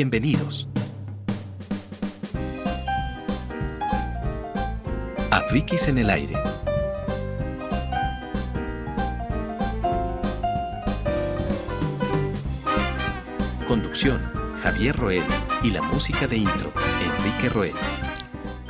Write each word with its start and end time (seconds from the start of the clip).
Bienvenidos. 0.00 0.66
A 5.30 5.42
Frikis 5.50 5.88
en 5.88 5.98
el 5.98 6.08
aire. 6.08 6.36
Conducción, 13.68 14.22
Javier 14.62 14.96
Roel 14.96 15.22
y 15.62 15.70
la 15.70 15.82
música 15.82 16.26
de 16.26 16.38
intro, 16.38 16.72
Enrique 17.18 17.50
Roel. 17.50 17.74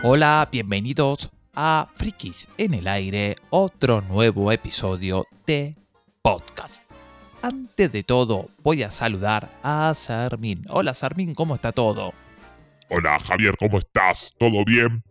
Hola, 0.03 0.49
bienvenidos 0.51 1.31
a 1.55 1.91
Frikis 1.95 2.49
en 2.59 2.75
el 2.75 2.89
aire, 2.89 3.37
otro 3.51 4.01
nuevo 4.01 4.51
episodio 4.51 5.29
de 5.47 5.77
podcast. 6.23 6.90
Antes 7.43 7.91
de 7.91 8.03
todo, 8.03 8.51
voy 8.63 8.83
a 8.83 8.91
saludar 8.91 9.49
a 9.63 9.95
Sarmin. 9.95 10.63
Hola 10.69 10.93
Sarmin, 10.93 11.35
¿cómo 11.35 11.55
está 11.55 11.73
todo? 11.73 12.13
Hola 12.91 13.19
Javier, 13.19 13.57
¿cómo 13.59 13.79
estás? 13.79 14.35
¿Todo 14.39 14.63
bien? 14.67 15.03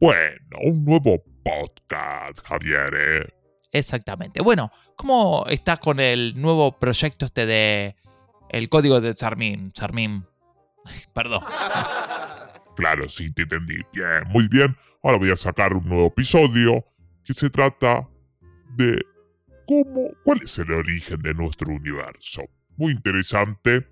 Bueno, 0.00 0.58
un 0.62 0.84
nuevo 0.84 1.24
podcast, 1.42 2.46
Javier, 2.46 2.94
¿eh? 2.94 3.26
Exactamente. 3.72 4.40
Bueno, 4.42 4.70
¿cómo 4.94 5.44
estás 5.48 5.80
con 5.80 5.98
el 5.98 6.40
nuevo 6.40 6.78
proyecto 6.78 7.26
este 7.26 7.46
de 7.46 7.96
el 8.50 8.68
código 8.68 9.00
de 9.00 9.12
Sarmin? 9.14 9.72
Sarmin. 9.74 10.24
Perdón. 11.12 11.42
Claro, 12.76 13.08
sí, 13.08 13.32
te 13.32 13.42
entendí. 13.42 13.78
Bien, 13.92 14.22
muy 14.28 14.46
bien. 14.46 14.76
Ahora 15.02 15.18
voy 15.18 15.32
a 15.32 15.36
sacar 15.36 15.74
un 15.74 15.88
nuevo 15.88 16.06
episodio 16.06 16.84
que 17.24 17.34
se 17.34 17.50
trata 17.50 18.08
de 18.76 19.04
cómo, 19.66 20.10
cuál 20.24 20.40
es 20.42 20.58
el 20.58 20.70
origen 20.72 21.20
de 21.22 21.34
nuestro 21.34 21.72
universo. 21.72 22.42
Muy 22.76 22.92
interesante. 22.92 23.86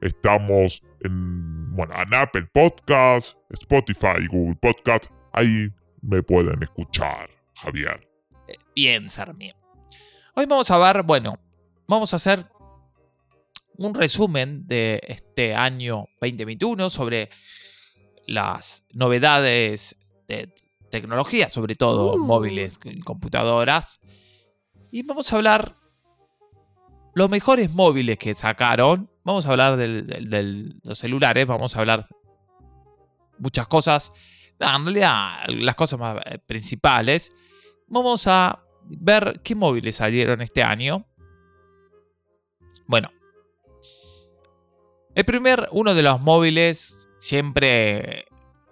Estamos 0.00 0.82
en, 1.00 1.74
bueno, 1.74 1.94
en 2.00 2.14
Apple 2.14 2.48
Podcast, 2.52 3.36
Spotify, 3.50 4.26
Google 4.28 4.56
Podcast. 4.56 5.06
Ahí 5.32 5.68
me 6.02 6.22
pueden 6.22 6.62
escuchar, 6.62 7.30
Javier. 7.54 8.06
Bien, 8.74 9.08
Sarmin. 9.08 9.52
Hoy 10.34 10.46
vamos 10.46 10.70
a 10.70 10.78
ver, 10.78 11.02
bueno, 11.04 11.38
vamos 11.86 12.12
a 12.12 12.16
hacer 12.16 12.46
un 13.76 13.94
resumen 13.94 14.66
de 14.66 15.00
este 15.06 15.54
año 15.54 16.06
2021 16.20 16.90
sobre 16.90 17.30
las 18.26 18.84
novedades 18.92 19.96
de 20.28 20.52
tecnología, 20.90 21.48
sobre 21.48 21.74
todo 21.74 22.18
móviles 22.18 22.78
y 22.84 23.00
computadoras. 23.00 24.00
Y 24.94 25.02
vamos 25.02 25.32
a 25.32 25.36
hablar 25.36 25.74
los 27.16 27.28
mejores 27.28 27.74
móviles 27.74 28.16
que 28.16 28.32
sacaron. 28.32 29.10
Vamos 29.24 29.44
a 29.44 29.50
hablar 29.50 29.76
de 29.76 30.72
los 30.84 30.96
celulares, 30.96 31.48
vamos 31.48 31.74
a 31.74 31.80
hablar 31.80 32.06
muchas 33.36 33.66
cosas. 33.66 34.12
En 34.60 34.84
realidad, 34.84 35.46
las 35.48 35.74
cosas 35.74 35.98
más 35.98 36.20
eh, 36.24 36.38
principales. 36.38 37.32
Vamos 37.88 38.28
a 38.28 38.62
ver 38.84 39.40
qué 39.42 39.56
móviles 39.56 39.96
salieron 39.96 40.40
este 40.42 40.62
año. 40.62 41.04
Bueno, 42.86 43.10
el 45.16 45.24
primer, 45.24 45.66
uno 45.72 45.92
de 45.96 46.02
los 46.04 46.20
móviles, 46.20 47.08
siempre 47.18 48.26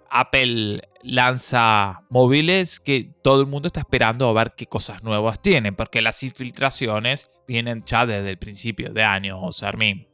Apple 0.09 0.87
lanza 1.03 2.05
móviles 2.09 2.79
que 2.79 3.11
todo 3.23 3.41
el 3.41 3.47
mundo 3.47 3.67
está 3.67 3.81
esperando 3.81 4.27
a 4.27 4.33
ver 4.33 4.53
qué 4.55 4.65
cosas 4.65 5.03
nuevas 5.03 5.41
tienen, 5.41 5.75
porque 5.75 6.01
las 6.01 6.23
infiltraciones 6.23 7.29
vienen 7.47 7.83
ya 7.85 8.05
desde 8.05 8.29
el 8.29 8.37
principio 8.37 8.93
de 8.93 9.03
año, 9.03 9.51
Sarmín. 9.51 10.07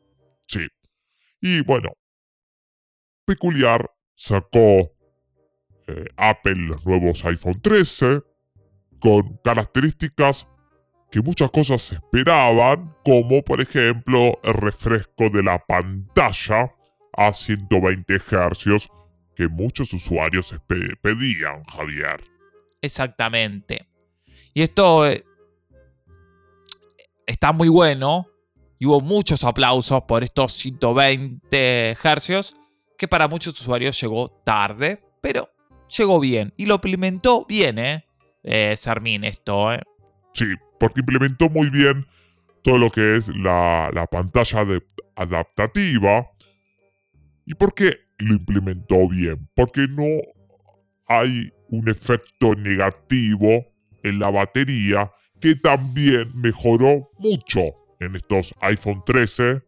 Sí. 0.47 0.67
Y 1.41 1.61
bueno, 1.61 1.89
peculiar 3.25 3.89
sacó 4.15 4.91
eh, 5.87 6.05
Apple 6.17 6.55
los 6.55 6.85
nuevos 6.85 7.23
iPhone 7.25 7.61
13 7.61 8.21
con 8.99 9.37
características 9.43 10.47
que 11.11 11.21
muchas 11.21 11.49
cosas 11.51 11.93
esperaban, 11.93 12.95
como 13.03 13.41
por 13.41 13.61
ejemplo 13.61 14.39
el 14.43 14.53
refresco 14.53 15.29
de 15.29 15.43
la 15.43 15.59
pantalla 15.59 16.71
a 17.13 17.33
120 17.33 18.19
Hz 18.19 18.89
que 19.39 19.47
muchos 19.47 19.93
usuarios 19.93 20.53
pedían, 21.01 21.63
Javier. 21.63 22.21
Exactamente. 22.81 23.87
Y 24.53 24.63
esto 24.63 25.07
eh, 25.07 25.23
está 27.25 27.53
muy 27.53 27.69
bueno 27.69 28.27
y 28.77 28.85
hubo 28.85 28.99
muchos 28.99 29.45
aplausos 29.45 30.03
por 30.03 30.25
estos 30.25 30.51
120 30.51 31.95
Hz 31.95 32.53
que 32.97 33.07
para 33.07 33.29
muchos 33.29 33.57
usuarios 33.61 34.01
llegó 34.01 34.27
tarde, 34.43 35.01
pero 35.21 35.49
llegó 35.97 36.19
bien 36.19 36.53
y 36.57 36.65
lo 36.65 36.75
implementó 36.75 37.45
bien, 37.45 37.79
¿eh? 37.79 38.05
eh 38.43 38.75
Sarmin, 38.75 39.23
esto, 39.23 39.71
¿eh? 39.71 39.79
Sí, 40.33 40.47
porque 40.77 40.99
implementó 40.99 41.49
muy 41.49 41.69
bien 41.69 42.05
todo 42.61 42.77
lo 42.77 42.91
que 42.91 43.15
es 43.15 43.29
la, 43.29 44.05
pantalla 44.11 44.65
adaptativa. 45.15 46.29
¿Y 47.45 47.53
por 47.53 47.73
qué 47.73 48.08
lo 48.19 48.35
implementó 48.35 49.07
bien? 49.07 49.49
Porque 49.55 49.87
no 49.87 50.05
hay 51.07 51.51
un 51.69 51.89
efecto 51.89 52.55
negativo 52.55 53.65
en 54.03 54.19
la 54.19 54.29
batería 54.29 55.11
que 55.39 55.55
también 55.55 56.31
mejoró 56.35 57.09
mucho 57.17 57.61
en 57.99 58.15
estos 58.15 58.53
iPhone 58.61 59.03
13 59.05 59.61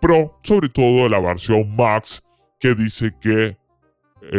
Pro, 0.00 0.38
sobre 0.42 0.68
todo 0.68 1.08
la 1.08 1.18
versión 1.18 1.74
Max, 1.74 2.22
que 2.60 2.74
dice 2.74 3.12
que 3.20 3.46
eh, 3.46 3.56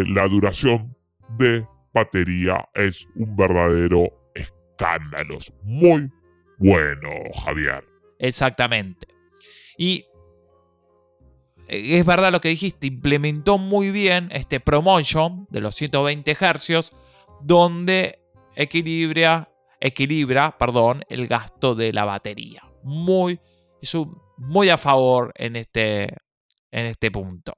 la 0.07 0.27
duración 0.27 0.95
de 1.37 1.65
batería 1.93 2.67
es 2.73 3.07
un 3.15 3.35
verdadero 3.35 4.07
escándalos. 4.33 5.53
Muy 5.63 6.09
bueno, 6.57 7.09
Javier. 7.43 7.83
Exactamente. 8.19 9.07
Y 9.77 10.05
es 11.69 12.05
verdad 12.05 12.31
lo 12.31 12.41
que 12.41 12.49
dijiste, 12.49 12.87
implementó 12.87 13.57
muy 13.57 13.91
bien 13.91 14.29
este 14.31 14.59
promotion 14.59 15.47
de 15.49 15.61
los 15.61 15.75
120 15.75 16.35
Hz, 16.35 16.91
donde 17.41 18.19
equilibra, 18.55 19.51
equilibra 19.79 20.57
perdón, 20.57 21.03
el 21.09 21.27
gasto 21.27 21.75
de 21.75 21.93
la 21.93 22.05
batería. 22.05 22.63
Muy, 22.83 23.39
muy 24.37 24.69
a 24.69 24.77
favor 24.77 25.31
en 25.35 25.55
este, 25.55 26.03
en 26.71 26.85
este 26.85 27.11
punto. 27.11 27.53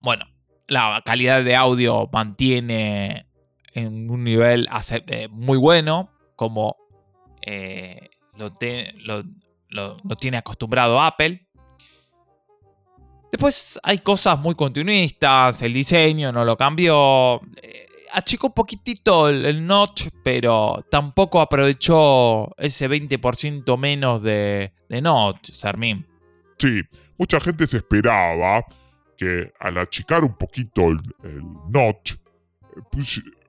Bueno, 0.00 0.26
la 0.68 1.02
calidad 1.04 1.44
de 1.44 1.54
audio 1.54 2.08
mantiene 2.12 3.26
en 3.74 4.10
un 4.10 4.24
nivel 4.24 4.68
eh, 5.06 5.28
muy 5.28 5.58
bueno, 5.58 6.10
como 6.36 6.76
eh, 7.42 8.10
lo, 8.34 8.56
tiene 10.16 10.36
acostumbrado 10.38 11.00
Apple. 11.00 11.48
Después 13.32 13.80
hay 13.82 14.00
cosas 14.00 14.38
muy 14.38 14.54
continuistas, 14.54 15.62
el 15.62 15.72
diseño 15.72 16.30
no 16.32 16.44
lo 16.44 16.54
cambió. 16.54 17.40
Eh, 17.62 17.86
achicó 18.12 18.48
un 18.48 18.52
poquitito 18.52 19.30
el, 19.30 19.66
notch, 19.66 20.08
pero 20.22 20.84
tampoco 20.90 21.40
aprovechó 21.40 22.54
ese 22.58 22.90
20% 22.90 23.78
menos 23.78 24.22
de, 24.22 24.74
notch, 24.90 25.50
Sermín. 25.50 26.06
Sí, 26.58 26.82
mucha 27.16 27.40
gente 27.40 27.66
se 27.66 27.78
esperaba 27.78 28.66
que 29.16 29.50
al 29.60 29.78
achicar 29.78 30.24
un 30.24 30.34
poquito 30.34 30.88
el, 30.88 31.00
notch, 31.70 32.16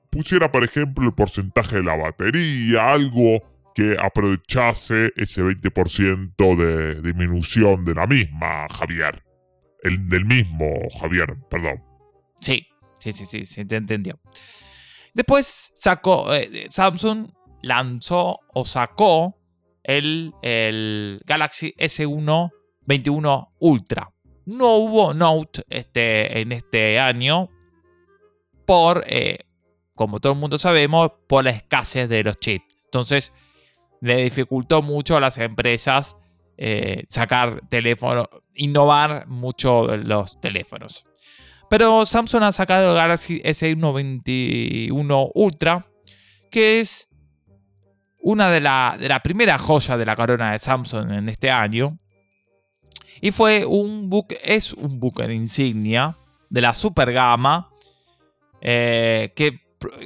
pusiera, 0.08 0.50
por 0.50 0.64
ejemplo, 0.64 1.04
el 1.04 1.12
porcentaje 1.12 1.76
de 1.76 1.82
la 1.82 1.94
batería, 1.96 2.90
algo 2.90 3.42
que 3.74 3.98
aprovechase 4.00 5.12
ese 5.14 5.42
20% 5.42 6.56
de 6.56 7.02
disminución 7.02 7.84
de 7.84 7.94
la 7.94 8.06
misma, 8.06 8.66
Javier. 8.70 9.22
El 9.84 10.08
del 10.08 10.24
mismo, 10.24 10.66
Javier, 11.00 11.36
perdón. 11.48 11.84
Sí, 12.40 12.66
sí, 12.98 13.12
sí, 13.12 13.26
sí, 13.26 13.44
se 13.44 13.64
te 13.64 13.76
entendió. 13.76 14.18
Después 15.12 15.72
sacó, 15.76 16.34
eh, 16.34 16.66
Samsung 16.70 17.28
lanzó 17.62 18.40
o 18.52 18.64
sacó 18.64 19.38
el, 19.84 20.32
el 20.42 21.22
Galaxy 21.24 21.72
S1 21.78 22.50
21 22.86 23.54
Ultra. 23.60 24.10
No 24.46 24.76
hubo 24.76 25.14
Note 25.14 25.62
este, 25.68 26.40
en 26.40 26.50
este 26.50 26.98
año 26.98 27.48
por 28.66 29.04
eh, 29.06 29.38
como 29.94 30.20
todo 30.20 30.32
el 30.32 30.38
mundo 30.38 30.58
sabemos, 30.58 31.12
por 31.28 31.44
la 31.44 31.50
escasez 31.50 32.08
de 32.08 32.24
los 32.24 32.36
chips. 32.36 32.76
Entonces, 32.86 33.32
le 34.00 34.24
dificultó 34.24 34.82
mucho 34.82 35.16
a 35.16 35.20
las 35.20 35.38
empresas 35.38 36.16
eh, 36.56 37.04
sacar 37.08 37.62
teléfonos, 37.68 38.28
innovar 38.54 39.26
mucho 39.26 39.96
los 39.96 40.40
teléfonos. 40.40 41.04
Pero 41.68 42.06
Samsung 42.06 42.44
ha 42.44 42.52
sacado 42.52 42.90
el 42.90 42.96
Galaxy 42.96 43.40
S21 43.42 45.30
Ultra, 45.34 45.86
que 46.50 46.80
es 46.80 47.08
una 48.20 48.50
de 48.50 48.60
las 48.60 49.00
la 49.00 49.20
primera 49.20 49.58
joyas 49.58 49.98
de 49.98 50.06
la 50.06 50.16
corona 50.16 50.52
de 50.52 50.58
Samsung 50.58 51.10
en 51.12 51.28
este 51.28 51.50
año. 51.50 51.98
Y 53.20 53.30
fue 53.30 53.64
un 53.64 54.10
buque, 54.10 54.38
es 54.44 54.72
un 54.72 55.00
buque 55.00 55.24
insignia 55.32 56.16
de 56.50 56.60
la 56.60 56.74
super 56.74 57.12
gama 57.12 57.70
eh, 58.60 59.32
que, 59.34 59.60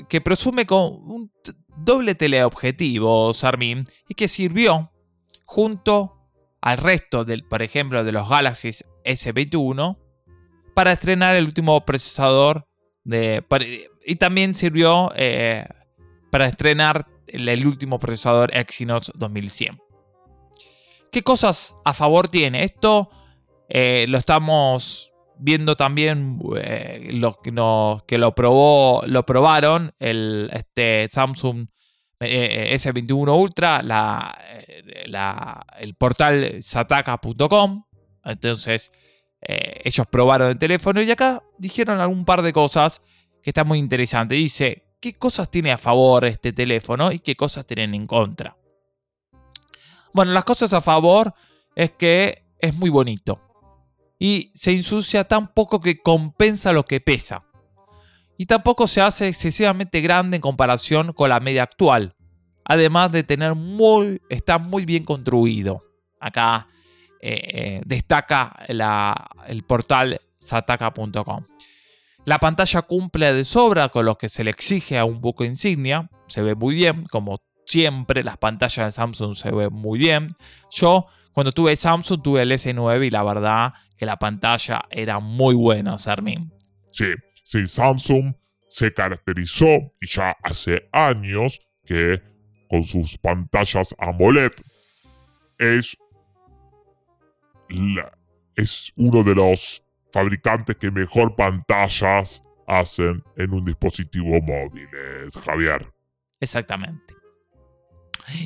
que 0.09 0.21
presume 0.21 0.67
con 0.67 0.95
un 1.05 1.33
doble 1.77 2.15
teleobjetivo, 2.15 3.33
Sarmin, 3.33 3.85
y 4.09 4.15
que 4.15 4.29
sirvió 4.29 4.91
junto 5.45 6.18
al 6.61 6.79
resto, 6.79 7.25
del, 7.25 7.45
por 7.45 7.63
ejemplo, 7.63 8.05
de 8.05 8.13
los 8.13 8.29
Galaxy 8.29 8.71
S21 9.05 9.99
para 10.75 10.93
estrenar 10.93 11.37
el 11.37 11.45
último 11.45 11.85
procesador 11.85 12.67
de, 13.05 13.45
y 14.05 14.17
también 14.17 14.55
sirvió 14.55 15.13
eh, 15.17 15.67
para 16.31 16.47
estrenar 16.47 17.07
el, 17.27 17.67
último 17.67 17.99
procesador 17.99 18.55
Exynos 18.55 19.13
2100. 19.15 19.79
¿Qué 21.11 21.23
cosas 21.23 21.75
a 21.85 21.95
favor 21.95 22.29
tiene? 22.29 22.65
Esto 22.65 23.11
eh, 23.69 24.05
lo 24.09 24.19
estamos 24.19 25.15
viendo 25.39 25.77
también 25.77 26.39
eh, 26.57 27.21
que 28.07 28.19
lo 28.19 28.35
probó, 28.35 29.03
lo 29.07 29.25
probaron 29.25 29.93
el 29.99 30.51
este, 30.53 31.09
Samsung 31.09 31.69
eh, 32.21 32.77
S21 32.79 33.41
Ultra, 33.41 33.83
la, 33.83 34.35
el 35.79 35.95
portal 35.95 36.63
sataka.com. 36.63 37.85
Entonces, 38.25 38.93
ellos 39.41 40.07
probaron 40.09 40.51
el 40.51 40.59
teléfono 40.59 41.01
y 41.01 41.11
acá 41.11 41.43
dijeron 41.59 42.01
algún 42.01 42.25
par 42.25 42.43
de 42.43 42.53
cosas 42.53 43.01
que 43.43 43.51
están 43.51 43.69
muy 43.69 43.79
interesantes. 43.79 44.37
Dice, 44.37 44.85
¿qué 45.01 45.15
cosas 45.15 45.51
tiene 45.51 45.73
a 45.73 45.79
favor 45.79 46.25
este 46.27 46.53
teléfono 46.53 47.13
y 47.13 47.21
qué 47.21 47.37
cosas 47.37 47.67
tienen 47.67 47.95
en 47.95 48.07
contra? 48.07 48.57
Bueno, 50.13 50.33
las 50.33 50.45
cosas 50.45 50.73
a 50.73 50.81
favor 50.81 51.35
es 51.75 51.93
que 51.93 52.45
es 52.59 52.75
muy 52.75 52.91
bonito. 52.91 53.41
Y 54.19 54.51
se 54.55 54.73
ensucia 54.73 55.25
tan 55.25 55.55
poco 55.55 55.81
que 55.81 56.01
compensa 56.03 56.73
lo 56.73 56.85
que 56.85 57.01
pesa. 57.01 57.45
Y 58.39 58.47
tampoco 58.47 58.87
se 58.87 59.03
hace 59.03 59.27
excesivamente 59.29 60.01
grande 60.01 60.37
en 60.37 60.41
comparación 60.41 61.13
con 61.13 61.29
la 61.29 61.41
media 61.41 61.65
actual. 61.65 62.15
Además 62.65 63.11
de 63.11 63.25
tener 63.25 63.57
muy, 63.57 64.23
está 64.31 64.59
muy 64.59 64.85
bien 64.85 65.05
construido. 65.05 65.83
Acá 66.21 66.69
eh, 67.21 67.41
eh, 67.53 67.83
destaca 67.85 68.57
el 68.69 69.63
portal 69.65 70.21
sataka.com. 70.39 71.45
La 72.25 72.39
pantalla 72.39 72.83
cumple 72.83 73.33
de 73.33 73.45
sobra 73.45 73.89
con 73.89 74.07
lo 74.07 74.17
que 74.17 74.29
se 74.29 74.45
le 74.45 74.51
exige 74.51 74.99
a 74.99 75.05
un 75.05 75.21
buque 75.21 75.45
insignia. 75.45 76.09
Se 76.29 76.41
ve 76.41 76.55
muy 76.55 76.77
bien, 76.77 77.07
como 77.11 77.39
siempre 77.67 78.23
las 78.23 78.37
pantallas 78.37 78.87
de 78.87 78.93
Samsung 78.93 79.35
se 79.35 79.51
ven 79.51 79.73
muy 79.73 79.99
bien. 79.99 80.29
Yo 80.71 81.07
cuando 81.33 81.51
tuve 81.51 81.75
Samsung 81.75 82.23
tuve 82.23 82.43
el 82.43 82.53
S9 82.53 83.07
y 83.07 83.11
la 83.11 83.25
verdad 83.25 83.75
que 83.97 84.07
la 84.07 84.17
pantalla 84.17 84.85
era 84.91 85.19
muy 85.19 85.57
buena, 85.57 85.99
Sermin. 85.99 86.53
Sí, 86.93 87.07
sí, 87.49 87.67
Samsung 87.67 88.35
se 88.69 88.93
caracterizó 88.93 89.67
y 90.03 90.07
ya 90.07 90.37
hace 90.43 90.87
años 90.93 91.59
que 91.87 92.21
con 92.69 92.85
sus 92.85 93.17
pantallas 93.17 93.95
AMOLED 93.99 94.53
es, 95.57 95.97
es 98.55 98.93
uno 98.97 99.23
de 99.23 99.35
los 99.35 99.83
fabricantes 100.13 100.77
que 100.77 100.91
mejor 100.91 101.35
pantallas 101.37 102.43
hacen 102.67 103.25
en 103.37 103.55
un 103.55 103.65
dispositivo 103.65 104.43
móvil, 104.43 104.87
Javier. 105.43 105.91
Exactamente. 106.41 107.15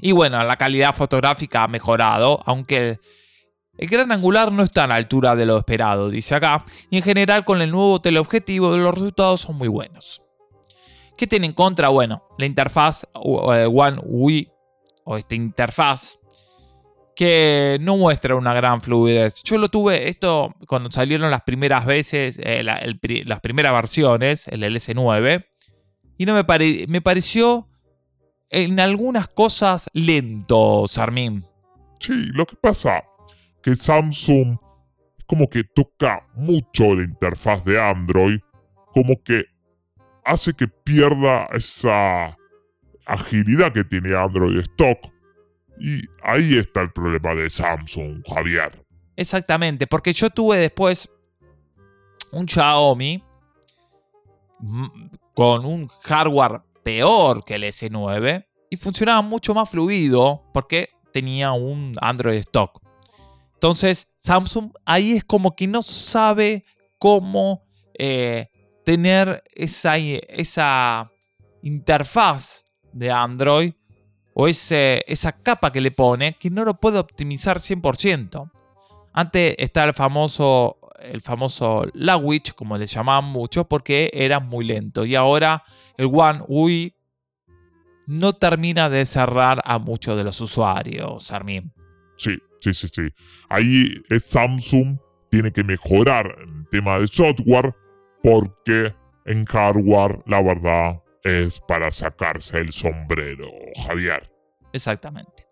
Y 0.01 0.13
bueno, 0.13 0.45
la 0.45 0.57
calidad 0.57 0.93
fotográfica 0.93 1.65
ha 1.65 1.69
mejorado, 1.69 2.41
aunque 2.47 3.01
el 3.79 3.89
gran 3.89 4.13
angular 4.13 4.53
no 4.53 4.63
está 4.63 4.85
a 4.85 4.87
la 4.87 4.97
altura 4.97 5.35
de 5.35 5.47
lo 5.47 5.57
esperado, 5.57 6.11
dice 6.11 6.35
acá, 6.35 6.65
y 6.91 6.99
en 6.99 7.03
general 7.03 7.45
con 7.45 7.63
el 7.63 7.71
nuevo 7.71 8.01
teleobjetivo 8.01 8.77
los 8.77 8.95
resultados 8.95 9.41
son 9.41 9.57
muy 9.57 9.69
buenos. 9.69 10.23
¿Qué 11.17 11.27
tiene 11.27 11.47
en 11.47 11.53
contra? 11.53 11.89
Bueno, 11.89 12.25
la 12.39 12.47
interfaz 12.47 13.07
One 13.15 13.99
UI 14.03 14.51
o 15.05 15.17
esta 15.17 15.35
interfaz 15.35 16.19
que 17.15 17.79
no 17.81 17.97
muestra 17.97 18.35
una 18.35 18.55
gran 18.55 18.81
fluidez. 18.81 19.43
Yo 19.45 19.59
lo 19.59 19.69
tuve 19.69 20.09
esto 20.09 20.55
cuando 20.67 20.91
salieron 20.91 21.31
las 21.31 21.43
primeras 21.43 21.85
veces, 21.85 22.39
eh, 22.43 22.63
las 22.63 23.41
primeras 23.41 23.73
versiones, 23.73 24.49
el 24.49 24.63
LS9, 24.63 25.47
y 26.19 26.27
no 26.27 26.35
me, 26.35 26.87
me 26.89 27.01
pareció 27.01 27.69
en 28.51 28.81
algunas 28.81 29.29
cosas 29.29 29.89
lento, 29.93 30.85
Sarmín. 30.87 31.45
Sí, 32.01 32.31
lo 32.33 32.47
que 32.47 32.57
pasa 32.57 33.05
que 33.63 33.77
Samsung 33.77 34.59
como 35.27 35.49
que 35.49 35.65
toca 35.65 36.27
mucho 36.35 36.95
la 36.95 37.05
interfaz 37.05 37.65
de 37.65 37.81
Android, 37.81 38.41
como 38.93 39.23
que 39.23 39.47
hace 40.25 40.53
que 40.53 40.69
pierda 40.69 41.47
esa 41.55 42.37
agilidad 43.07 43.73
que 43.73 43.85
tiene 43.85 44.15
Android 44.15 44.59
stock. 44.59 44.99
Y 45.81 46.03
ahí 46.23 46.59
está 46.59 46.83
el 46.83 46.93
problema 46.93 47.35
de 47.35 47.49
Samsung, 47.49 48.23
Javier. 48.29 48.85
Exactamente, 49.17 49.87
porque 49.87 50.13
yo 50.13 50.29
tuve 50.31 50.59
después 50.59 51.09
un 52.33 52.47
Xiaomi 52.47 53.23
mm, 54.59 54.87
con 55.35 55.65
un 55.65 55.89
hardware 55.89 56.61
peor 56.83 57.45
que 57.45 57.55
el 57.55 57.65
S9 57.65 58.45
y 58.71 58.77
funcionaba 58.77 59.23
mucho 59.23 59.55
más 59.55 59.71
fluido 59.71 60.43
porque 60.53 60.89
tenía 61.13 61.53
un 61.53 61.97
Android 62.01 62.39
stock. 62.39 62.82
Entonces, 63.63 64.09
Samsung 64.17 64.73
ahí 64.85 65.13
es 65.13 65.23
como 65.23 65.55
que 65.55 65.69
no 65.69 65.83
sabe 65.83 66.65
cómo 66.99 67.63
eh, 67.97 68.49
tener 68.85 69.41
esa, 69.55 69.97
esa 69.99 71.13
interfaz 71.63 72.65
de 72.93 73.13
Android 73.13 73.73
o 74.35 74.49
ese, 74.49 75.05
esa 75.07 75.31
capa 75.31 75.71
que 75.71 75.81
le 75.81 75.93
pone 75.93 76.37
que 76.41 76.51
no 76.51 76.65
lo 76.65 76.81
puede 76.81 76.99
optimizar 76.99 77.59
100%. 77.59 78.51
Antes 79.13 79.55
está 79.57 79.85
el 79.85 79.95
famoso, 79.95 80.79
el 80.99 81.21
famoso 81.21 81.87
Lagwitch, 81.95 82.55
como 82.55 82.77
le 82.77 82.87
llamaban 82.87 83.27
mucho, 83.27 83.69
porque 83.69 84.11
era 84.13 84.41
muy 84.41 84.65
lento. 84.65 85.05
Y 85.05 85.15
ahora 85.15 85.63
el 85.97 86.07
One 86.07 86.41
UI 86.49 86.97
no 88.09 88.33
termina 88.33 88.91
de 88.91 89.07
cerrar 89.07 89.63
a 89.65 89.79
muchos 89.79 90.17
de 90.17 90.25
los 90.25 90.41
usuarios, 90.41 91.31
Armin. 91.31 91.73
Sí, 92.17 92.37
sí, 92.63 92.75
sí, 92.75 92.89
sí. 92.89 93.09
Ahí 93.49 93.95
Samsung 94.19 94.99
tiene 95.31 95.51
que 95.51 95.65
mejorar 95.65 96.37
el 96.41 96.69
tema 96.71 96.99
de 96.99 97.07
software 97.07 97.75
porque 98.23 98.95
en 99.25 99.45
hardware 99.45 100.23
la 100.27 100.43
verdad 100.43 101.03
es 101.25 101.61
para 101.61 101.91
sacarse 101.91 102.59
el 102.59 102.73
sombrero, 102.73 103.49
Javier. 103.87 104.31
Exactamente. 104.73 105.45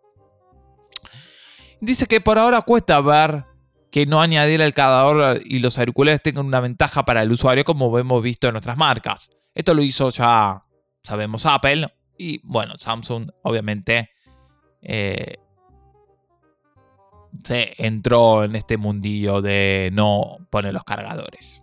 Dice 1.81 2.07
que 2.07 2.21
por 2.21 2.38
ahora 2.38 2.62
cuesta 2.62 3.00
ver 3.00 3.45
que 3.90 4.07
no 4.07 4.21
añadir 4.21 4.61
el 4.61 4.75
cargador 4.75 5.40
y 5.45 5.59
los 5.59 5.79
auriculares 5.79 6.23
tengan 6.23 6.47
una 6.47 6.61
ventaja 6.61 7.05
para 7.05 7.23
el 7.23 7.33
usuario 7.33 7.64
como 7.64 7.99
hemos 7.99 8.23
visto 8.23 8.49
en 8.49 8.57
otras 8.57 8.76
marcas. 8.76 9.31
Esto 9.55 9.75
lo 9.75 9.83
hizo 9.83 10.11
ya, 10.11 10.64
sabemos, 11.02 11.47
Apple. 11.47 11.88
Y 12.17 12.40
bueno, 12.45 12.76
Samsung 12.76 13.31
obviamente 13.43 14.11
eh, 14.83 15.37
se 17.44 17.75
entró 17.78 18.44
en 18.44 18.56
este 18.56 18.76
mundillo 18.76 19.42
de 19.42 19.90
no 19.92 20.38
poner 20.50 20.73
los 20.73 20.85
cargadores. 20.85 21.62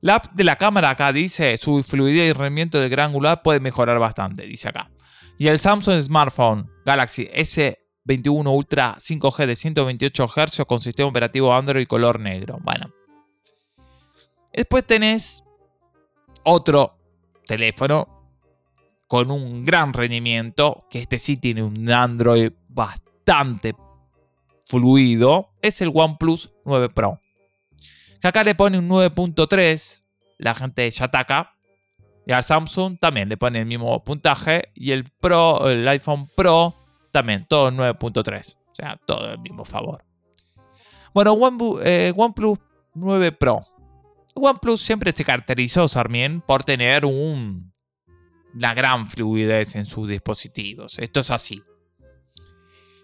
La 0.00 0.16
app 0.16 0.32
de 0.34 0.44
la 0.44 0.56
cámara 0.56 0.90
acá 0.90 1.12
dice, 1.12 1.56
su 1.56 1.82
fluidez 1.82 2.30
y 2.30 2.32
rendimiento 2.32 2.80
de 2.80 2.88
gran 2.88 3.08
angular 3.08 3.42
puede 3.42 3.60
mejorar 3.60 3.98
bastante, 3.98 4.44
dice 4.44 4.68
acá. 4.68 4.90
Y 5.38 5.48
el 5.48 5.58
Samsung 5.58 6.00
Smartphone 6.02 6.70
Galaxy 6.84 7.28
S21 7.34 8.54
Ultra 8.54 8.96
5G 8.98 9.46
de 9.46 9.56
128 9.56 10.28
Hz 10.28 10.64
con 10.66 10.80
sistema 10.80 11.08
operativo 11.08 11.52
Android 11.54 11.86
color 11.86 12.20
negro. 12.20 12.58
Bueno. 12.62 12.90
Después 14.52 14.86
tenés 14.86 15.42
otro 16.44 16.96
teléfono 17.46 18.16
con 19.06 19.30
un 19.30 19.64
gran 19.64 19.92
rendimiento, 19.92 20.86
que 20.90 21.00
este 21.00 21.18
sí 21.18 21.36
tiene 21.36 21.62
un 21.62 21.90
Android 21.90 22.52
bastante 22.68 23.74
fluido, 24.66 25.52
es 25.62 25.80
el 25.80 25.90
OnePlus 25.94 26.52
9 26.64 26.90
Pro. 26.90 27.20
Acá 28.22 28.42
le 28.42 28.54
pone 28.54 28.78
un 28.78 28.88
9.3, 28.88 30.02
la 30.38 30.54
gente 30.54 30.90
ya 30.90 31.04
ataca. 31.04 31.52
Y 32.26 32.32
al 32.32 32.42
Samsung 32.42 32.98
también 32.98 33.28
le 33.28 33.36
pone 33.36 33.60
el 33.60 33.66
mismo 33.66 34.02
puntaje. 34.02 34.70
Y 34.74 34.90
el 34.90 35.04
Pro, 35.04 35.70
el 35.70 35.86
iPhone 35.86 36.28
Pro, 36.36 36.74
también, 37.12 37.46
todo 37.48 37.70
9.3. 37.70 38.56
O 38.56 38.74
sea, 38.74 39.00
todo 39.06 39.30
el 39.32 39.38
mismo 39.38 39.64
favor. 39.64 40.04
Bueno, 41.14 41.38
eh, 41.84 42.12
OnePlus 42.16 42.58
9 42.94 43.32
Pro. 43.32 43.62
OnePlus 44.34 44.82
siempre 44.82 45.12
se 45.12 45.24
caracterizó, 45.24 45.86
Sarmien, 45.86 46.40
por 46.40 46.64
tener 46.64 47.04
un, 47.04 47.72
una 48.54 48.74
gran 48.74 49.08
fluidez 49.08 49.76
en 49.76 49.84
sus 49.84 50.08
dispositivos. 50.08 50.98
Esto 50.98 51.20
es 51.20 51.30
así. 51.30 51.62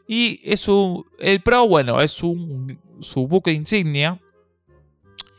Y 0.07 0.41
es 0.45 0.69
un, 0.69 1.05
el 1.19 1.43
Pro, 1.43 1.69
bueno, 1.69 2.01
es 2.01 2.23
un, 2.23 2.81
su 3.01 3.27
buque 3.27 3.53
insignia 3.53 4.21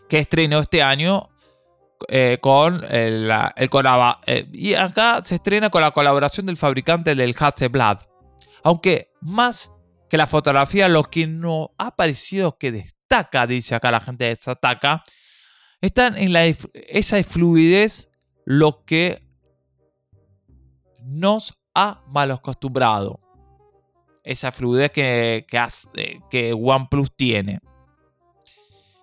que 0.09 0.19
estrenó 0.19 0.59
este 0.59 0.81
año 0.81 1.29
eh, 2.07 2.37
con 2.41 2.83
el, 2.83 3.31
el 3.55 3.69
eh, 4.27 4.47
y 4.53 4.73
acá 4.73 5.21
se 5.23 5.35
estrena 5.35 5.69
con 5.69 5.81
la 5.81 5.91
colaboración 5.91 6.45
del 6.45 6.57
fabricante 6.57 7.15
del 7.15 7.35
Hasselblad. 7.37 7.99
Aunque 8.63 9.11
más 9.21 9.71
que 10.09 10.17
la 10.17 10.27
fotografía, 10.27 10.87
lo 10.89 11.03
que 11.03 11.27
no 11.27 11.71
ha 11.77 11.95
parecido 11.95 12.57
que 12.57 12.71
destaca, 12.71 13.47
dice 13.47 13.75
acá 13.75 13.91
la 13.91 13.99
gente 13.99 14.25
de 14.25 14.35
Sataka, 14.35 15.03
están 15.81 16.17
en 16.17 16.33
la, 16.33 16.45
esa 16.45 17.23
fluidez 17.23 18.09
lo 18.45 18.85
que 18.85 19.23
nos 20.99 21.57
ha 21.73 22.03
mal 22.07 22.31
acostumbrado. 22.31 23.22
Esa 24.23 24.51
fluidez 24.51 24.91
que, 24.91 25.45
eh, 25.95 26.19
que 26.29 26.53
OnePlus 26.53 27.15
tiene. 27.15 27.59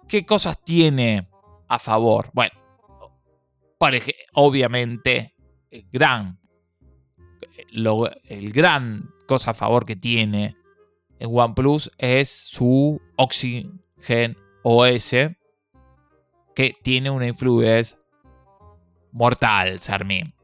¿Qué 0.08 0.24
cosas 0.24 0.62
tiene 0.64 1.28
a 1.68 1.78
favor? 1.78 2.30
Bueno, 2.32 2.52
obviamente, 4.32 5.34
el 5.70 5.86
gran, 5.92 6.40
el 7.70 8.52
gran 8.52 9.10
cosa 9.26 9.52
a 9.52 9.54
favor 9.54 9.86
que 9.86 9.96
tiene 9.96 10.56
en 11.20 11.30
OnePlus 11.32 11.92
es 11.98 12.30
su 12.30 13.00
Oxygen 13.16 14.36
OS, 14.62 15.10
que 16.54 16.74
tiene 16.82 17.10
una 17.10 17.26
influencia 17.26 17.98
mortal, 19.12 19.78
Sarmin. 19.80 20.34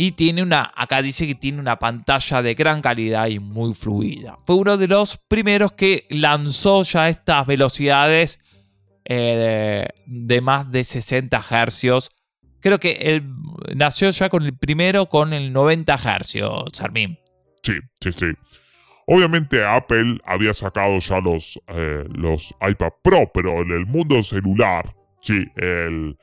Y 0.00 0.12
tiene 0.12 0.44
una, 0.44 0.70
acá 0.76 1.02
dice 1.02 1.26
que 1.26 1.34
tiene 1.34 1.58
una 1.58 1.80
pantalla 1.80 2.40
de 2.40 2.54
gran 2.54 2.80
calidad 2.80 3.26
y 3.26 3.40
muy 3.40 3.74
fluida. 3.74 4.38
Fue 4.46 4.54
uno 4.54 4.76
de 4.76 4.86
los 4.86 5.18
primeros 5.26 5.72
que 5.72 6.06
lanzó 6.08 6.84
ya 6.84 7.08
estas 7.08 7.44
velocidades 7.48 8.38
eh, 9.04 9.88
de, 10.06 10.40
más 10.40 10.70
de 10.70 10.84
60 10.84 11.42
Hz 11.42 12.10
creo 12.60 12.78
que 12.78 12.92
él 12.92 13.24
nació 13.74 14.10
ya 14.10 14.28
con 14.28 14.44
el 14.44 14.56
primero 14.56 15.06
con 15.06 15.32
el 15.32 15.52
90 15.52 15.96
Hz, 15.96 16.36
Sarmín. 16.72 17.18
Sí, 17.64 17.74
sí, 18.00 18.12
sí. 18.12 18.26
Obviamente 19.08 19.64
Apple 19.64 20.18
había 20.24 20.54
sacado 20.54 20.96
ya 21.00 21.20
los, 21.20 21.60
eh, 21.66 22.04
los 22.10 22.54
iPad 22.60 22.92
Pro, 23.02 23.30
pero 23.34 23.62
en 23.62 23.72
el 23.72 23.86
mundo 23.86 24.22
celular, 24.22 24.94
sí, 25.20 25.44
el, 25.56 26.16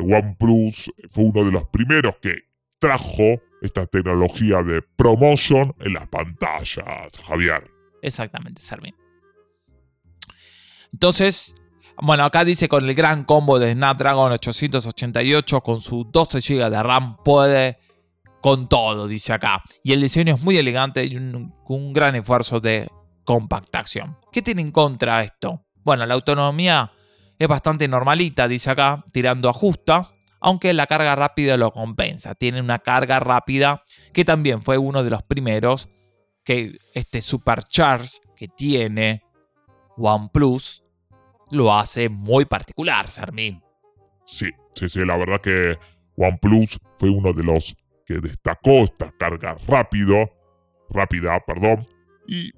OnePlus 0.00 0.92
fue 1.10 1.24
uno 1.24 1.44
de 1.44 1.52
los 1.52 1.64
primeros 1.68 2.16
que 2.20 2.49
trajo 2.80 3.40
esta 3.62 3.86
tecnología 3.86 4.62
de 4.62 4.82
promotion 4.96 5.74
en 5.80 5.92
las 5.92 6.08
pantallas, 6.08 7.12
Javier. 7.26 7.70
Exactamente, 8.02 8.62
Sarmín. 8.62 8.94
Entonces, 10.92 11.54
bueno, 12.02 12.24
acá 12.24 12.44
dice 12.44 12.68
con 12.68 12.88
el 12.88 12.94
gran 12.94 13.24
combo 13.24 13.58
de 13.58 13.72
Snapdragon 13.72 14.32
888 14.32 15.60
con 15.60 15.80
sus 15.80 16.10
12 16.10 16.40
GB 16.40 16.70
de 16.70 16.82
RAM 16.82 17.16
puede 17.22 17.78
con 18.40 18.68
todo, 18.68 19.06
dice 19.06 19.34
acá. 19.34 19.62
Y 19.82 19.92
el 19.92 20.00
diseño 20.00 20.34
es 20.34 20.42
muy 20.42 20.56
elegante 20.56 21.04
y 21.04 21.16
un, 21.16 21.54
un 21.66 21.92
gran 21.92 22.16
esfuerzo 22.16 22.58
de 22.58 22.88
compactación. 23.24 24.16
¿Qué 24.32 24.40
tiene 24.40 24.62
en 24.62 24.70
contra 24.70 25.22
esto? 25.22 25.66
Bueno, 25.84 26.06
la 26.06 26.14
autonomía 26.14 26.90
es 27.38 27.48
bastante 27.48 27.86
normalita, 27.86 28.48
dice 28.48 28.70
acá, 28.70 29.04
tirando 29.12 29.48
a 29.48 29.52
justa, 29.52 30.10
aunque 30.40 30.72
la 30.72 30.86
carga 30.86 31.14
rápida 31.14 31.56
lo 31.56 31.72
compensa. 31.72 32.34
Tiene 32.34 32.60
una 32.60 32.78
carga 32.78 33.20
rápida 33.20 33.82
que 34.12 34.24
también 34.24 34.62
fue 34.62 34.78
uno 34.78 35.02
de 35.02 35.10
los 35.10 35.22
primeros 35.22 35.88
que 36.44 36.78
este 36.94 37.20
supercharge 37.22 38.18
que 38.36 38.48
tiene 38.48 39.22
OnePlus 39.96 40.82
lo 41.50 41.74
hace 41.74 42.08
muy 42.08 42.44
particular, 42.44 43.10
Sarmín. 43.10 43.62
Sí, 44.24 44.50
sí, 44.74 44.88
sí, 44.88 45.04
la 45.04 45.16
verdad 45.16 45.40
que 45.40 45.78
OnePlus 46.16 46.78
fue 46.96 47.10
uno 47.10 47.32
de 47.32 47.42
los 47.42 47.74
que 48.06 48.14
destacó 48.14 48.84
esta 48.84 49.12
carga 49.12 49.56
rápido, 49.66 50.30
rápida, 50.88 51.38
perdón, 51.46 51.86
y 52.26 52.50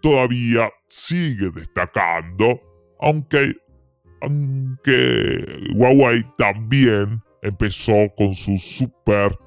todavía 0.00 0.70
sigue 0.88 1.50
destacando, 1.50 2.60
aunque, 3.00 3.56
aunque 4.20 5.70
Huawei 5.74 6.24
también 6.36 7.22
empezó 7.42 7.92
con 8.16 8.34
su 8.34 8.56
super 8.58 9.38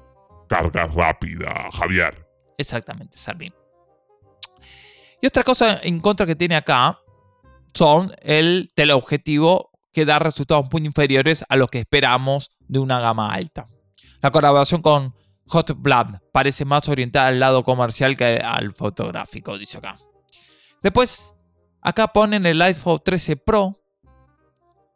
carga 0.48 0.86
rápida, 0.86 1.68
Javier. 1.72 2.26
Exactamente, 2.58 3.16
Sarmín. 3.16 3.54
Y 5.22 5.26
otra 5.26 5.42
cosa 5.42 5.80
en 5.82 6.00
contra 6.00 6.26
que 6.26 6.36
tiene 6.36 6.56
acá 6.56 6.98
son 7.74 8.12
el 8.22 8.70
teleobjetivo 8.74 9.70
que 9.92 10.04
da 10.04 10.18
resultados 10.18 10.66
muy 10.72 10.84
inferiores 10.84 11.44
a 11.48 11.56
lo 11.56 11.68
que 11.68 11.80
esperamos 11.80 12.52
de 12.68 12.78
una 12.78 13.00
gama 13.00 13.32
alta. 13.32 13.66
La 14.22 14.30
colaboración 14.30 14.82
con 14.82 15.14
Hot 15.46 15.74
Blood 15.76 16.18
parece 16.32 16.64
más 16.64 16.88
orientada 16.88 17.28
al 17.28 17.40
lado 17.40 17.64
comercial 17.64 18.16
que 18.16 18.38
al 18.38 18.72
fotográfico, 18.72 19.58
dice 19.58 19.78
acá. 19.78 19.96
Después, 20.82 21.34
acá 21.82 22.08
ponen 22.12 22.46
el 22.46 22.62
iPhone 22.62 23.00
13 23.04 23.36
Pro, 23.36 23.74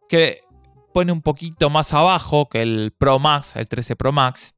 que 0.08 0.40
pone 0.92 1.12
un 1.12 1.22
poquito 1.22 1.70
más 1.70 1.92
abajo 1.92 2.48
que 2.48 2.62
el 2.62 2.92
Pro 2.96 3.18
Max, 3.18 3.56
el 3.56 3.68
13 3.68 3.96
Pro 3.96 4.12
Max. 4.12 4.54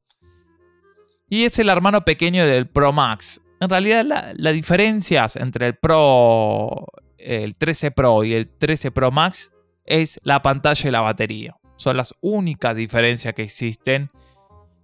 Y 1.28 1.44
es 1.44 1.58
el 1.58 1.68
hermano 1.68 2.04
pequeño 2.04 2.46
del 2.46 2.68
Pro 2.68 2.92
Max. 2.92 3.40
En 3.60 3.70
realidad, 3.70 4.34
las 4.36 4.52
diferencias 4.52 5.36
entre 5.36 5.66
el 5.66 5.76
Pro 5.76 6.86
el 7.26 7.56
13 7.56 7.90
Pro 7.90 8.24
y 8.24 8.34
el 8.34 8.48
13 8.48 8.90
Pro 8.92 9.10
Max 9.10 9.50
es 9.84 10.20
la 10.22 10.42
pantalla 10.42 10.88
y 10.88 10.92
la 10.92 11.00
batería. 11.00 11.56
Son 11.76 11.96
las 11.96 12.14
únicas 12.20 12.74
diferencias 12.76 13.34
que 13.34 13.42
existen. 13.42 14.10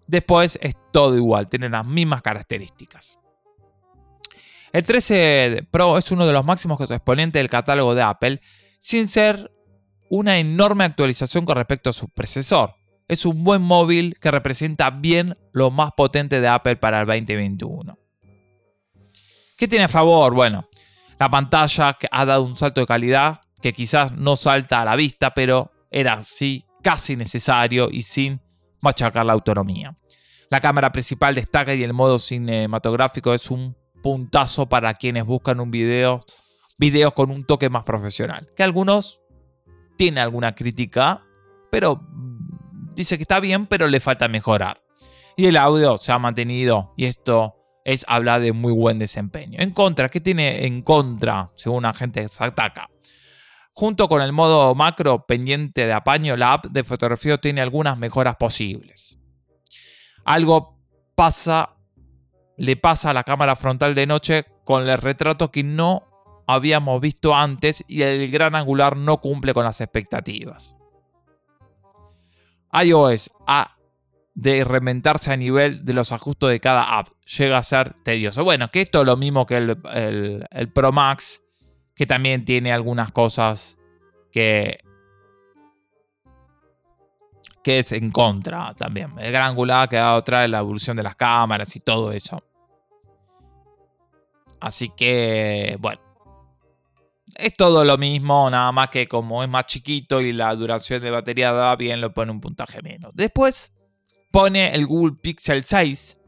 Después 0.06 0.58
es 0.60 0.74
todo 0.92 1.16
igual, 1.16 1.48
tienen 1.48 1.72
las 1.72 1.86
mismas 1.86 2.22
características. 2.22 3.18
El 4.72 4.84
13 4.84 5.66
Pro 5.70 5.98
es 5.98 6.10
uno 6.10 6.26
de 6.26 6.32
los 6.32 6.44
máximos 6.44 6.80
exponentes 6.90 7.40
del 7.40 7.50
catálogo 7.50 7.94
de 7.94 8.02
Apple, 8.02 8.40
sin 8.78 9.06
ser 9.06 9.51
una 10.14 10.38
enorme 10.38 10.84
actualización 10.84 11.46
con 11.46 11.56
respecto 11.56 11.88
a 11.88 11.94
su 11.94 12.06
predecesor. 12.10 12.74
Es 13.08 13.24
un 13.24 13.44
buen 13.44 13.62
móvil 13.62 14.18
que 14.20 14.30
representa 14.30 14.90
bien 14.90 15.38
lo 15.52 15.70
más 15.70 15.92
potente 15.96 16.42
de 16.42 16.48
Apple 16.48 16.76
para 16.76 17.00
el 17.00 17.06
2021. 17.06 17.94
¿Qué 19.56 19.66
tiene 19.66 19.86
a 19.86 19.88
favor? 19.88 20.34
Bueno, 20.34 20.68
la 21.18 21.30
pantalla 21.30 21.94
que 21.94 22.08
ha 22.10 22.26
dado 22.26 22.42
un 22.42 22.56
salto 22.56 22.82
de 22.82 22.86
calidad 22.86 23.40
que 23.62 23.72
quizás 23.72 24.12
no 24.12 24.36
salta 24.36 24.82
a 24.82 24.84
la 24.84 24.96
vista, 24.96 25.32
pero 25.32 25.72
era 25.90 26.12
así 26.14 26.66
casi 26.82 27.16
necesario 27.16 27.88
y 27.90 28.02
sin 28.02 28.38
machacar 28.82 29.24
la 29.24 29.32
autonomía. 29.32 29.96
La 30.50 30.60
cámara 30.60 30.92
principal 30.92 31.34
destaca 31.34 31.74
y 31.74 31.82
el 31.82 31.94
modo 31.94 32.18
cinematográfico 32.18 33.32
es 33.32 33.50
un 33.50 33.74
puntazo 34.02 34.68
para 34.68 34.92
quienes 34.92 35.24
buscan 35.24 35.58
un 35.58 35.70
video, 35.70 36.20
video 36.76 37.14
con 37.14 37.30
un 37.30 37.46
toque 37.46 37.70
más 37.70 37.84
profesional. 37.84 38.50
Que 38.54 38.62
algunos 38.62 39.21
tienen 39.96 40.22
alguna 40.22 40.54
crítica, 40.54 41.24
pero 41.70 42.00
dice 42.94 43.16
que 43.16 43.22
está 43.22 43.40
bien, 43.40 43.66
pero 43.66 43.88
le 43.88 44.00
falta 44.00 44.28
mejorar. 44.28 44.82
Y 45.36 45.46
el 45.46 45.56
audio 45.56 45.96
se 45.96 46.12
ha 46.12 46.18
mantenido 46.18 46.92
y 46.96 47.06
esto 47.06 47.56
es 47.84 48.04
hablar 48.08 48.40
de 48.40 48.52
muy 48.52 48.72
buen 48.72 48.98
desempeño. 48.98 49.58
En 49.60 49.72
contra, 49.72 50.08
¿qué 50.08 50.20
tiene 50.20 50.66
en 50.66 50.82
contra, 50.82 51.50
según 51.56 51.82
la 51.84 51.94
gente 51.94 52.26
ataca? 52.38 52.88
Junto 53.74 54.08
con 54.08 54.20
el 54.20 54.32
modo 54.32 54.74
macro 54.74 55.24
pendiente 55.26 55.86
de 55.86 55.92
apaño, 55.92 56.36
la 56.36 56.52
app 56.52 56.66
de 56.66 56.84
fotografía 56.84 57.38
tiene 57.38 57.62
algunas 57.62 57.96
mejoras 57.96 58.36
posibles. 58.36 59.18
Algo 60.24 60.78
pasa, 61.14 61.76
le 62.58 62.76
pasa 62.76 63.10
a 63.10 63.14
la 63.14 63.24
cámara 63.24 63.56
frontal 63.56 63.94
de 63.94 64.06
noche 64.06 64.44
con 64.64 64.88
el 64.88 64.98
retrato 64.98 65.50
que 65.50 65.64
no 65.64 66.11
habíamos 66.46 67.00
visto 67.00 67.34
antes 67.34 67.84
y 67.88 68.02
el 68.02 68.30
gran 68.30 68.54
angular 68.54 68.96
no 68.96 69.20
cumple 69.20 69.54
con 69.54 69.64
las 69.64 69.80
expectativas. 69.80 70.76
iOS 72.72 73.30
ha 73.46 73.76
de 74.34 74.64
reinventarse 74.64 75.32
a 75.32 75.36
nivel 75.36 75.84
de 75.84 75.92
los 75.92 76.12
ajustes 76.12 76.48
de 76.48 76.60
cada 76.60 76.98
app. 76.98 77.08
Llega 77.26 77.58
a 77.58 77.62
ser 77.62 77.94
tedioso. 78.02 78.44
Bueno, 78.44 78.70
que 78.70 78.80
esto 78.80 79.00
es 79.00 79.06
lo 79.06 79.16
mismo 79.16 79.46
que 79.46 79.56
el, 79.56 80.72
Pro 80.72 80.92
Max, 80.92 81.42
que 81.94 82.06
también 82.06 82.44
tiene 82.44 82.72
algunas 82.72 83.12
cosas 83.12 83.76
que, 84.32 84.78
que 87.62 87.80
es 87.80 87.92
en 87.92 88.10
contra 88.10 88.74
también. 88.74 89.12
El 89.18 89.32
gran 89.32 89.50
angular 89.50 89.88
ha 89.92 89.96
dado 89.96 90.16
atrás 90.18 90.48
la 90.48 90.60
evolución 90.60 90.96
de 90.96 91.02
las 91.02 91.16
cámaras 91.16 91.76
y 91.76 91.80
todo 91.80 92.12
eso. 92.12 92.42
Así 94.60 94.90
que, 94.90 95.76
bueno. 95.80 96.11
Es 97.42 97.56
todo 97.56 97.84
lo 97.84 97.98
mismo, 97.98 98.48
nada 98.48 98.70
más 98.70 98.88
que 98.88 99.08
como 99.08 99.42
es 99.42 99.48
más 99.48 99.66
chiquito 99.66 100.20
y 100.20 100.32
la 100.32 100.54
duración 100.54 101.02
de 101.02 101.10
batería 101.10 101.52
da 101.52 101.74
bien, 101.74 102.00
lo 102.00 102.14
pone 102.14 102.30
un 102.30 102.40
puntaje 102.40 102.80
menos. 102.82 103.10
Después, 103.14 103.72
pone 104.30 104.72
el 104.72 104.86
Google 104.86 105.16
Pixel 105.20 105.64
6, 105.64 106.20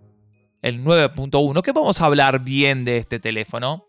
el 0.61 0.83
9.1, 0.83 1.63
que 1.63 1.71
vamos 1.71 2.01
a 2.01 2.07
hablar 2.07 2.41
bien 2.43 2.85
de 2.85 2.97
este 2.97 3.21
teléfono. 3.21 3.87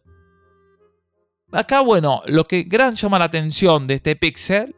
acá, 1.51 1.82
bueno, 1.82 2.22
lo 2.25 2.43
que 2.43 2.63
gran 2.63 2.96
llama 2.96 3.20
la 3.20 3.25
atención 3.25 3.88
de 3.88 3.96
este 3.96 4.15
Pixel 4.15 4.75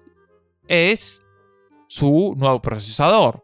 es 0.68 1.24
su 1.88 2.36
nuevo 2.38 2.62
procesador. 2.62 3.44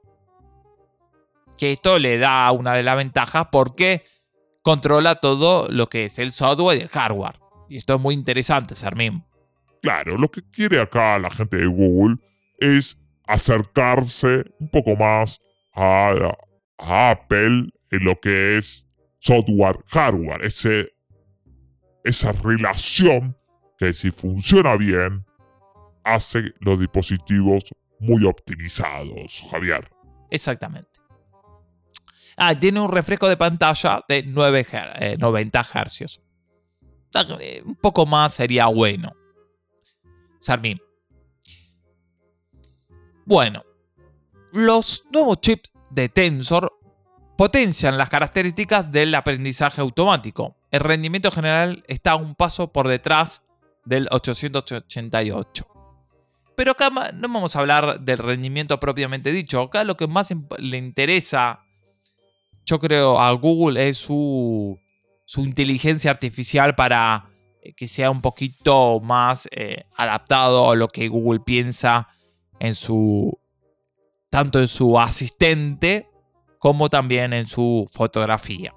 Que 1.57 1.73
esto 1.73 1.99
le 1.99 2.17
da 2.17 2.51
una 2.51 2.73
de 2.73 2.83
las 2.83 2.97
ventajas 2.97 3.47
porque 3.51 4.05
controla 4.61 5.15
todo 5.15 5.67
lo 5.69 5.89
que 5.89 6.05
es 6.05 6.19
el 6.19 6.31
software 6.31 6.77
y 6.77 6.81
el 6.81 6.89
hardware. 6.89 7.39
Y 7.69 7.77
esto 7.77 7.95
es 7.95 8.01
muy 8.01 8.13
interesante, 8.13 8.75
Sermín. 8.75 9.23
Claro, 9.81 10.17
lo 10.17 10.29
que 10.29 10.41
quiere 10.51 10.79
acá 10.79 11.17
la 11.17 11.31
gente 11.31 11.57
de 11.57 11.65
Google 11.65 12.17
es 12.59 12.97
acercarse 13.25 14.45
un 14.59 14.69
poco 14.69 14.95
más 14.95 15.39
a, 15.73 16.13
Apple 16.77 17.69
en 17.91 18.03
lo 18.03 18.19
que 18.19 18.57
es 18.57 18.87
software, 19.19 19.77
hardware, 19.87 20.43
ese 20.43 20.91
esa 22.03 22.31
relación 22.31 23.37
que 23.77 23.93
si 23.93 24.09
funciona 24.09 24.75
bien, 24.75 25.23
hace 26.03 26.53
los 26.59 26.79
dispositivos 26.79 27.63
muy 27.99 28.25
optimizados, 28.25 29.43
Javier. 29.51 29.87
Exactamente. 30.31 30.89
Ah, 32.35 32.59
tiene 32.59 32.79
un 32.79 32.91
refresco 32.91 33.27
de 33.27 33.37
pantalla 33.37 34.03
de 34.07 34.23
9 34.23 34.65
90 35.19 35.63
Hz. 35.63 36.19
Un 37.65 37.75
poco 37.75 38.07
más 38.07 38.33
sería 38.33 38.65
bueno. 38.67 39.11
Sarmín. 40.41 40.81
Bueno, 43.25 43.63
los 44.51 45.05
nuevos 45.09 45.39
chips 45.39 45.71
de 45.89 46.09
Tensor 46.09 46.73
potencian 47.37 47.97
las 47.97 48.09
características 48.09 48.91
del 48.91 49.15
aprendizaje 49.15 49.79
automático. 49.79 50.57
El 50.69 50.81
rendimiento 50.81 51.31
general 51.31 51.83
está 51.87 52.15
un 52.15 52.35
paso 52.35 52.71
por 52.71 52.87
detrás 52.87 53.41
del 53.85 54.07
888. 54.11 55.67
Pero 56.55 56.71
acá 56.73 56.89
no 56.89 57.27
vamos 57.27 57.55
a 57.55 57.59
hablar 57.59 58.01
del 58.01 58.19
rendimiento 58.19 58.79
propiamente 58.79 59.31
dicho. 59.31 59.61
Acá 59.61 59.83
lo 59.83 59.97
que 59.97 60.05
más 60.05 60.31
le 60.59 60.77
interesa, 60.77 61.61
yo 62.65 62.77
creo, 62.79 63.19
a 63.19 63.31
Google 63.31 63.87
es 63.89 63.97
su, 63.97 64.79
inteligencia 65.37 66.11
artificial 66.11 66.75
para 66.75 67.30
que 67.75 67.87
sea 67.87 68.09
un 68.09 68.21
poquito 68.21 68.99
más 68.99 69.47
eh, 69.51 69.85
adaptado 69.95 70.71
a 70.71 70.75
lo 70.75 70.87
que 70.87 71.07
Google 71.07 71.41
piensa 71.41 72.07
en 72.59 72.75
su 72.75 73.37
tanto 74.29 74.59
en 74.59 74.67
su 74.67 74.97
asistente 74.99 76.09
como 76.57 76.89
también 76.89 77.33
en 77.33 77.47
su 77.47 77.85
fotografía. 77.91 78.73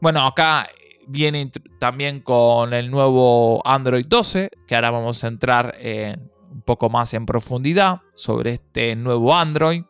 Bueno, 0.00 0.26
acá 0.26 0.68
viene 1.08 1.50
también 1.78 2.20
con 2.20 2.72
el 2.72 2.90
nuevo 2.90 3.60
Android 3.66 4.06
12, 4.06 4.50
que 4.66 4.74
ahora 4.74 4.90
vamos 4.90 5.24
a 5.24 5.28
entrar 5.28 5.76
un 6.50 6.62
poco 6.62 6.88
más 6.88 7.12
en 7.14 7.26
profundidad 7.26 8.00
sobre 8.14 8.52
este 8.52 8.94
nuevo 8.94 9.34
Android, 9.34 9.82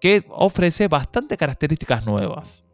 que 0.00 0.24
ofrece 0.28 0.88
bastantes 0.88 1.38
características 1.38 2.06
nuevas. 2.06 2.65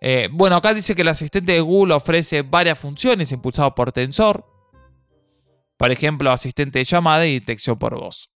Eh, 0.00 0.28
bueno, 0.32 0.56
acá 0.56 0.74
dice 0.74 0.94
que 0.94 1.02
el 1.02 1.08
asistente 1.08 1.52
de 1.52 1.60
Google 1.60 1.94
ofrece 1.94 2.42
varias 2.42 2.78
funciones 2.78 3.32
impulsadas 3.32 3.72
por 3.72 3.92
Tensor. 3.92 4.44
Por 5.76 5.90
ejemplo, 5.90 6.30
asistente 6.30 6.78
de 6.78 6.84
llamada 6.84 7.26
y 7.26 7.34
detección 7.34 7.78
por 7.78 7.98
voz. 7.98 8.30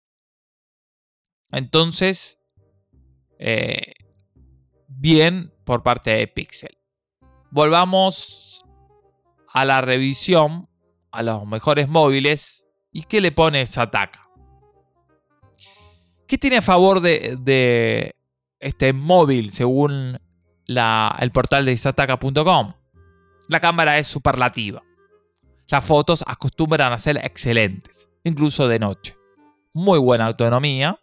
Entonces, 1.50 2.38
eh, 3.38 3.94
bien 4.88 5.52
por 5.64 5.82
parte 5.82 6.10
de 6.10 6.26
Pixel. 6.26 6.78
Volvamos 7.50 8.64
a 9.52 9.64
la 9.64 9.80
revisión, 9.80 10.68
a 11.10 11.22
los 11.22 11.46
mejores 11.46 11.88
móviles. 11.88 12.66
¿Y 12.90 13.02
qué 13.02 13.20
le 13.20 13.32
pone 13.32 13.64
Sataka? 13.66 14.28
¿Qué 16.26 16.36
tiene 16.36 16.58
a 16.58 16.62
favor 16.62 17.00
de, 17.00 18.14
este 18.60 18.92
móvil 18.92 19.50
según 19.50 20.18
el 20.68 21.30
portal 21.32 21.64
de 21.64 21.76
sataka.com? 21.76 22.74
La 23.48 23.60
cámara 23.60 23.98
es 23.98 24.06
superlativa. 24.06 24.82
Las 25.70 25.84
fotos 25.84 26.22
acostumbran 26.26 26.92
a 26.92 26.98
ser 26.98 27.16
excelentes, 27.18 28.08
incluso 28.24 28.68
de 28.68 28.78
noche. 28.78 29.16
Muy 29.72 29.98
buena 29.98 30.26
autonomía, 30.26 30.98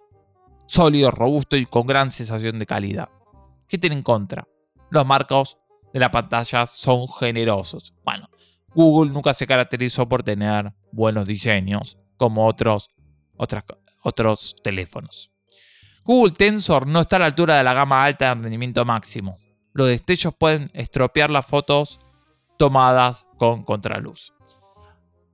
sólido, 0.67 1.11
robusto 1.11 1.57
y 1.57 1.65
con 1.65 1.87
gran 1.87 2.11
sensación 2.11 2.59
de 2.59 2.65
calidad. 2.65 3.09
¿Qué 3.67 3.77
tiene 3.77 3.95
en 3.95 4.03
contra? 4.03 4.47
Los 4.91 5.05
marcos 5.05 5.57
de 5.93 5.99
la 5.99 6.11
pantalla 6.11 6.65
son 6.65 7.07
generosos. 7.07 7.95
Bueno, 8.03 8.29
Google 8.73 9.11
nunca 9.11 9.33
se 9.33 9.47
caracterizó 9.47 10.07
por 10.07 10.21
tener 10.23 10.73
buenos 10.91 11.25
diseños 11.25 11.97
como 12.17 12.45
otros, 12.45 12.89
otros 14.03 14.55
teléfonos. 14.63 15.31
Google 16.03 16.33
Tensor 16.33 16.85
no 16.85 17.01
está 17.01 17.15
a 17.15 17.19
la 17.19 17.25
altura 17.25 17.57
de 17.57 17.63
la 17.63 17.73
gama 17.73 18.03
alta 18.03 18.27
de 18.35 18.41
rendimiento 18.41 18.85
máximo. 18.85 19.37
Los 19.75 19.87
destellos 19.87 20.33
pueden 20.33 20.71
estropear 20.73 21.29
las 21.29 21.45
fotos 21.45 21.99
tomadas 22.57 23.27
con 23.37 23.63
contraluz. 23.63 24.33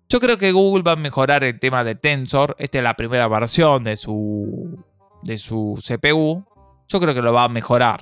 Yo 0.09 0.19
creo 0.19 0.37
que 0.37 0.51
Google 0.51 0.83
va 0.83 0.91
a 0.93 0.97
mejorar 0.97 1.45
el 1.45 1.57
tema 1.57 1.85
de 1.85 1.95
Tensor. 1.95 2.57
Esta 2.59 2.79
es 2.79 2.83
la 2.83 2.95
primera 2.95 3.29
versión 3.29 3.85
de 3.85 3.95
su 3.95 4.83
de 5.23 5.37
su 5.37 5.79
CPU, 5.79 6.45
yo 6.87 6.99
creo 6.99 7.13
que 7.13 7.21
lo 7.21 7.33
va 7.33 7.45
a 7.45 7.49
mejorar. 7.49 8.01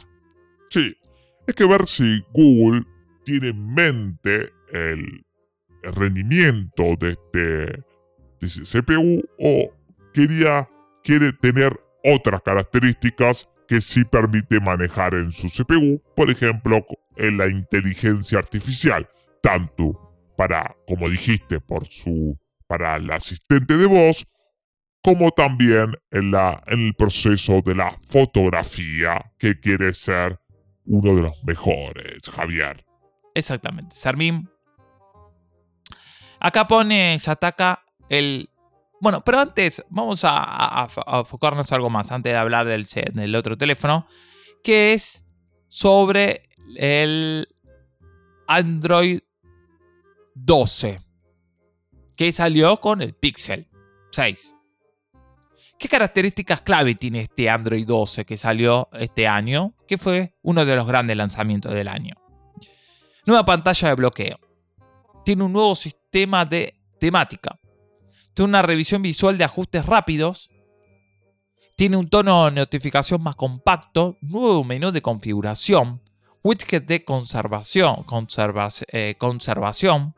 Sí, 0.69 0.95
hay 1.47 1.54
que 1.54 1.67
ver 1.67 1.86
si 1.86 2.23
Google 2.34 2.84
tiene 3.23 3.49
en 3.49 3.73
mente 3.73 4.54
el, 4.71 5.25
rendimiento 5.82 6.84
de 6.99 7.12
este, 7.12 8.63
CPU 8.63 9.21
o 9.39 9.71
quería, 10.13 10.69
quiere 11.04 11.32
tener 11.32 11.73
otras 12.04 12.41
características 12.41 13.47
que 13.69 13.82
sí 13.82 14.03
permite 14.03 14.60
manejar 14.60 15.13
en 15.13 15.32
su 15.32 15.47
CPU, 15.47 16.01
por 16.15 16.32
ejemplo, 16.32 16.84
en 17.17 17.38
la 17.38 17.47
inteligencia 17.47 18.39
artificial, 18.39 19.08
tanto 19.43 20.12
para, 20.36 20.75
como 20.88 21.08
dijiste, 21.08 21.60
por 21.62 21.86
su, 21.86 22.36
para 22.65 22.95
el 22.95 23.12
asistente 23.12 23.77
de 23.77 23.86
voz, 23.86 24.25
como 25.03 25.29
también 25.29 25.95
en, 26.10 26.32
la, 26.32 26.63
en 26.65 26.88
el 26.88 26.95
proceso 26.95 27.62
de 27.62 27.75
la 27.75 27.91
fotografía, 27.91 29.32
que 29.38 29.60
quiere 29.60 29.93
ser 29.93 30.39
uno 30.86 31.15
de 31.15 31.21
los 31.21 31.43
mejores, 31.43 32.27
Javier. 32.27 32.84
Exactamente, 33.36 33.95
Sarmín. 33.95 34.49
Acá 36.39 36.67
pone, 36.67 37.19
se 37.19 37.29
ataca 37.29 37.84
el... 38.10 38.49
Bueno, 39.01 39.23
pero 39.23 39.39
antes 39.39 39.83
vamos 39.89 40.21
a, 40.23 40.88
enfocarnos 41.07 41.71
algo 41.71 41.89
más, 41.89 42.12
antes 42.12 42.33
de 42.33 42.38
hablar 42.38 42.67
del, 42.67 42.85
del 43.13 43.35
otro 43.35 43.57
teléfono, 43.57 44.07
que 44.63 44.93
es 44.93 45.23
sobre 45.67 46.49
el 46.75 47.47
Android 48.47 49.19
12, 50.35 50.99
que 52.15 52.31
salió 52.31 52.79
con 52.81 53.01
el 53.01 53.13
Pixel 53.13 53.67
6. 54.12 54.55
¿Qué 55.79 55.88
características 55.88 56.59
clave 56.59 56.95
tiene 56.95 57.21
este 57.21 57.49
Android 57.49 57.88
12 57.88 58.25
que 58.25 58.35
salió 58.35 58.89
este 58.91 59.27
año? 59.27 59.75
Que 59.88 59.97
fue 59.97 60.35
uno 60.41 60.65
de 60.65 60.75
los 60.75 60.85
grandes 60.85 61.15
lanzamientos 61.15 61.73
del 61.73 61.88
año. 61.88 62.15
Nueva 63.25 63.45
pantalla 63.45 63.88
de 63.88 63.95
bloqueo. 63.95 64.39
tiene 65.23 65.43
un 65.43 65.53
nuevo 65.53 65.75
sistema 65.75 66.43
de 66.43 66.81
temática. 66.99 67.57
Una 68.39 68.62
revisión 68.62 69.02
visual 69.02 69.38
de 69.38 69.43
ajustes 69.43 69.86
rápidos. 69.86 70.49
Tiene 71.75 71.97
un 71.97 72.10
tono 72.10 72.45
de 72.45 72.52
notificación 72.52 73.21
más 73.21 73.36
compacto. 73.36 74.17
Nuevo 74.21 74.63
menú 74.63 74.91
de 74.91 75.02
configuración. 75.02 76.02
Widget 76.43 76.86
de 76.88 77.04
conservación. 77.04 78.06
eh, 78.91 79.15
conservación 79.17 80.15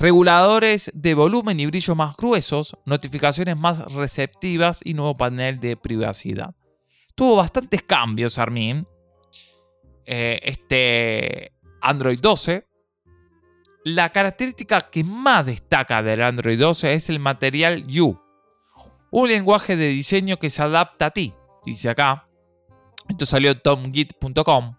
reguladores 0.00 0.90
de 0.94 1.12
volumen 1.12 1.60
y 1.60 1.66
brillo 1.66 1.94
más 1.94 2.16
gruesos, 2.16 2.74
notificaciones 2.86 3.58
más 3.58 3.92
receptivas 3.92 4.80
y 4.82 4.94
nuevo 4.94 5.14
panel 5.16 5.60
de 5.60 5.76
privacidad. 5.76 6.54
Tuvo 7.14 7.36
bastantes 7.36 7.82
cambios, 7.82 8.38
Armin. 8.38 8.88
Eh, 10.06 10.40
este 10.42 11.52
Android 11.82 12.18
12. 12.18 12.66
La 13.84 14.12
característica 14.12 14.90
que 14.90 15.04
más 15.04 15.46
destaca 15.46 16.02
del 16.02 16.22
Android 16.22 16.58
12 16.58 16.94
es 16.94 17.08
el 17.08 17.18
material 17.18 17.86
U, 17.98 18.18
un 19.10 19.28
lenguaje 19.28 19.76
de 19.76 19.88
diseño 19.88 20.38
que 20.38 20.50
se 20.50 20.62
adapta 20.62 21.06
a 21.06 21.10
ti, 21.10 21.32
dice 21.64 21.88
acá. 21.88 22.28
Esto 23.08 23.24
salió 23.24 23.58
tomgit.com. 23.58 24.76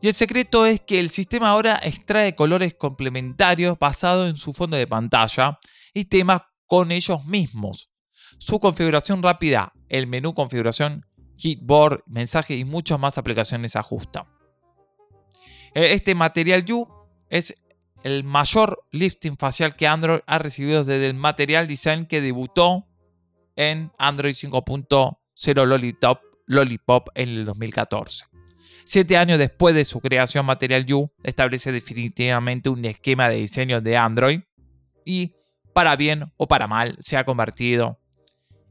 Y 0.00 0.08
el 0.08 0.14
secreto 0.14 0.66
es 0.66 0.80
que 0.80 1.00
el 1.00 1.10
sistema 1.10 1.50
ahora 1.50 1.80
extrae 1.82 2.34
colores 2.34 2.74
complementarios 2.74 3.78
basados 3.78 4.30
en 4.30 4.36
su 4.36 4.52
fondo 4.52 4.76
de 4.76 4.86
pantalla 4.86 5.58
y 5.92 6.06
temas 6.06 6.42
con 6.66 6.92
ellos 6.92 7.24
mismos. 7.26 7.90
Su 8.38 8.58
configuración 8.58 9.22
rápida, 9.22 9.72
el 9.88 10.06
menú 10.06 10.32
configuración, 10.32 11.06
keyboard, 11.36 12.02
mensaje 12.06 12.56
y 12.56 12.64
muchas 12.64 12.98
más 12.98 13.18
aplicaciones 13.18 13.76
ajustan. 13.76 14.26
E, 15.74 15.92
este 15.92 16.14
Material 16.14 16.64
U 16.70 16.88
es 17.28 17.61
el 18.04 18.24
mayor 18.24 18.84
lifting 18.90 19.36
facial 19.36 19.76
que 19.76 19.86
Android 19.86 20.20
ha 20.26 20.38
recibido 20.38 20.84
desde 20.84 21.06
el 21.06 21.14
Material 21.14 21.66
Design 21.66 22.06
que 22.06 22.20
debutó 22.20 22.86
en 23.56 23.92
Android 23.98 24.34
5.0 24.34 25.66
Lollipop, 25.66 26.20
Lollipop 26.46 27.08
en 27.14 27.28
el 27.28 27.44
2014. 27.44 28.26
Siete 28.84 29.16
años 29.16 29.38
después 29.38 29.74
de 29.74 29.84
su 29.84 30.00
creación, 30.00 30.44
Material 30.44 30.84
U 30.92 31.10
establece 31.22 31.70
definitivamente 31.70 32.68
un 32.68 32.84
esquema 32.84 33.28
de 33.28 33.36
diseño 33.36 33.80
de 33.80 33.96
Android 33.96 34.40
y, 35.04 35.36
para 35.72 35.96
bien 35.96 36.32
o 36.36 36.48
para 36.48 36.66
mal, 36.66 36.96
se 37.00 37.16
ha 37.16 37.24
convertido 37.24 38.00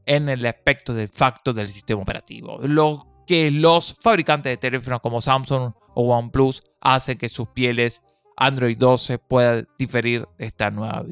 en 0.04 0.28
el 0.28 0.44
aspecto 0.44 0.94
de 0.94 1.08
facto 1.08 1.52
del 1.52 1.68
sistema 1.68 2.02
operativo. 2.02 2.58
Lo 2.62 3.24
que 3.26 3.50
los 3.50 3.96
fabricantes 4.00 4.50
de 4.50 4.56
teléfonos 4.56 5.00
como 5.00 5.20
Samsung 5.20 5.72
o 5.94 6.14
OnePlus 6.14 6.62
hacen 6.80 7.16
que 7.16 7.28
sus 7.28 7.48
pieles 7.48 8.02
Android 8.36 8.76
12 8.76 9.18
pueda 9.18 9.64
diferir 9.78 10.26
de 10.38 10.46
esta 10.46 10.70
nueva 10.70 11.04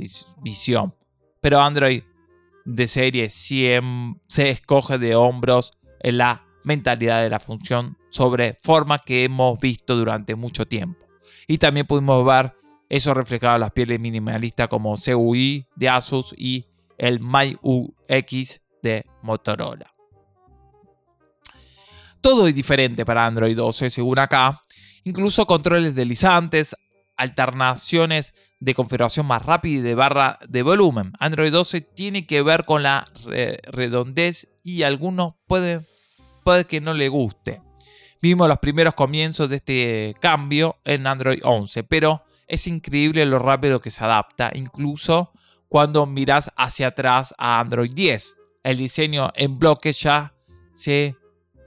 visión. 0.43 0.95
Pero 1.41 1.61
Android 1.61 2.03
de 2.65 2.87
serie 2.87 3.29
siempre 3.31 4.21
se 4.27 4.51
escoge 4.51 4.99
de 4.99 5.15
hombros 5.15 5.73
en 6.01 6.19
la 6.19 6.45
mentalidad 6.65 7.23
de 7.23 7.31
la 7.31 7.41
función 7.41 7.97
sobre 8.11 8.57
forma 8.63 8.99
que 8.99 9.25
hemos 9.25 9.59
visto 9.59 9.97
durante 9.97 10.35
mucho 10.35 10.67
tiempo. 10.67 11.07
Y 11.47 11.59
también 11.59 11.87
pudimos 11.87 12.25
ver 12.25 12.55
eso 12.89 13.15
reflejado 13.15 13.55
en 13.55 13.61
las 13.61 13.73
pieles 13.73 14.01
minimalistas 14.01 14.69
como 14.69 14.97
CUI 14.97 15.67
de 15.77 15.89
Asus 15.89 16.35
y 16.37 16.67
el 16.99 17.21
MyUX 17.21 18.61
de 18.83 19.07
Motorola. 19.23 19.95
Todo 22.21 22.47
es 22.47 22.55
diferente 22.55 23.07
para 23.07 23.25
Android 23.25 23.57
12 23.57 23.89
según 23.89 24.19
acá, 24.19 24.61
incluso 25.05 25.47
controles 25.47 25.95
deslizantes, 25.95 26.77
alternaciones 27.21 28.35
de 28.59 28.75
configuración 28.75 29.27
más 29.27 29.45
rápida 29.45 29.79
y 29.79 29.83
de 29.83 29.95
barra 29.95 30.39
de 30.49 30.63
volumen. 30.63 31.13
Android 31.19 31.53
12 31.53 31.81
tiene 31.81 32.27
que 32.27 32.43
ver 32.43 32.65
con 32.65 32.83
la 32.83 33.07
redondez 33.73 34.49
y 34.63 34.83
algunos 34.83 35.35
pueden 35.47 35.87
puede 36.43 36.65
que 36.65 36.81
no 36.81 36.95
le 36.95 37.09
guste. 37.09 37.63
Vimos 38.23 38.49
los 38.49 38.59
primeros 38.59 38.95
comienzos 38.95 39.49
de 39.49 39.57
este 39.57 40.15
cambio 40.21 40.77
en 40.85 41.07
Android 41.07 41.41
11, 41.43 41.85
pero 41.85 42.25
es 42.49 42.67
increíble 42.67 43.25
lo 43.25 43.39
rápido 43.39 43.81
que 43.81 43.91
se 43.91 44.05
adapta, 44.05 44.51
incluso 44.55 45.33
cuando 45.69 46.05
miras 46.07 46.51
hacia 46.57 46.89
atrás 46.89 47.35
a 47.39 47.61
Android 47.61 47.93
10. 47.95 48.37
El 48.63 48.77
diseño 48.77 49.31
en 49.35 49.59
bloque 49.59 49.93
ya 49.93 50.35
se 50.75 51.17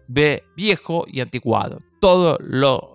ve 0.07 0.43
viejo 0.55 1.05
y 1.07 1.21
anticuado. 1.21 1.81
Todo 1.99 2.37
lo, 2.41 2.92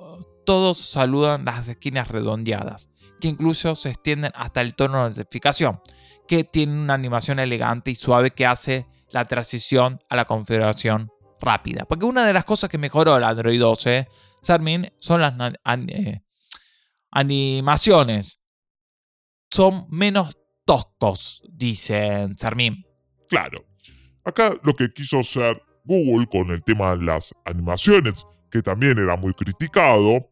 todos 0.49 0.79
saludan 0.79 1.45
las 1.45 1.69
esquinas 1.69 2.09
redondeadas, 2.09 2.89
que 3.21 3.29
incluso 3.29 3.75
se 3.75 3.91
extienden 3.91 4.33
hasta 4.35 4.63
el 4.63 4.75
tono 4.75 5.03
de 5.11 5.19
notificación, 5.19 5.79
que 6.27 6.43
tiene 6.43 6.73
una 6.73 6.95
animación 6.95 7.39
elegante 7.39 7.91
y 7.91 7.95
suave 7.95 8.31
que 8.31 8.47
hace 8.47 8.87
la 9.11 9.27
transición 9.27 10.01
a 10.09 10.17
la 10.17 10.25
configuración 10.25 11.11
rápida. 11.39 11.85
Porque 11.85 12.07
una 12.07 12.25
de 12.25 12.33
las 12.33 12.47
cosas 12.47 12.71
que 12.71 12.79
mejoró 12.79 13.19
el 13.19 13.25
Android 13.25 13.61
12, 13.61 14.09
Sarmin, 14.41 14.91
son 14.99 15.21
las 15.21 15.35
eh, 15.89 16.23
animaciones. 17.11 18.41
Son 19.51 19.85
menos 19.91 20.39
toscos, 20.65 21.43
dicen 21.53 22.39
Sarmin. 22.39 22.87
Claro. 23.29 23.67
Acá 24.25 24.55
lo 24.63 24.75
que 24.75 24.91
quiso 24.95 25.19
hacer 25.19 25.63
Google 25.85 26.27
con 26.27 26.51
el 26.53 26.65
tema 26.65 26.97
de 26.97 27.05
las 27.05 27.35
animaciones, 27.45 28.25
que 28.51 28.63
también 28.63 28.97
era 28.97 29.15
muy 29.15 29.35
criticado, 29.35 30.27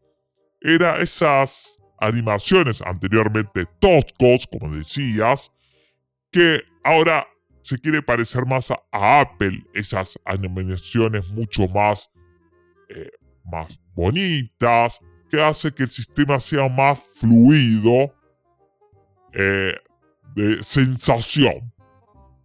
era 0.67 0.99
esas 0.99 1.81
animaciones 1.97 2.81
anteriormente 2.81 3.65
toscos, 3.79 4.45
como 4.51 4.75
decías, 4.75 5.49
que 6.29 6.61
ahora 6.83 7.25
se 7.61 7.79
quiere 7.79 8.01
parecer 8.01 8.45
más 8.45 8.69
a, 8.69 8.81
Apple, 8.91 9.63
esas 9.73 10.19
animaciones 10.25 11.29
mucho 11.29 11.69
más, 11.69 12.11
eh, 12.89 13.09
más 13.45 13.79
bonitas, 13.95 14.99
que 15.29 15.41
hace 15.41 15.73
que 15.73 15.83
el 15.83 15.89
sistema 15.89 16.37
sea 16.37 16.67
más 16.67 17.01
fluido 17.15 18.13
eh, 19.31 19.73
de 20.35 20.61
sensación. 20.61 21.73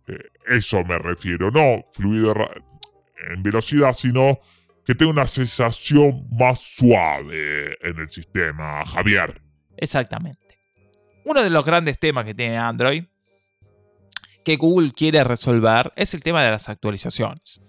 Eh, 0.07 0.31
eso 0.47 0.85
me 0.85 0.97
refiero, 0.99 1.51
no 1.51 1.83
fluido 1.93 2.35
en 3.33 3.43
velocidad, 3.43 3.93
sino 3.93 4.39
que 4.85 4.95
tenga 4.95 5.13
una 5.13 5.27
sensación 5.27 6.27
más 6.31 6.61
suave 6.61 7.77
en 7.81 7.99
el 7.99 8.09
sistema, 8.09 8.85
Javier. 8.87 9.41
Exactamente. 9.77 10.59
Uno 11.25 11.43
de 11.43 11.51
los 11.51 11.65
grandes 11.65 11.99
temas 11.99 12.25
que 12.25 12.35
tiene 12.35 12.59
Android 12.59 13.05
que 14.45 14.57
Google 14.57 14.93
quiere 14.93 15.23
resolver 15.25 15.93
es 15.97 16.15
el 16.15 16.23
tema 16.23 16.43
de 16.43 16.51
las 16.51 16.69
actualizaciones. 16.69 17.61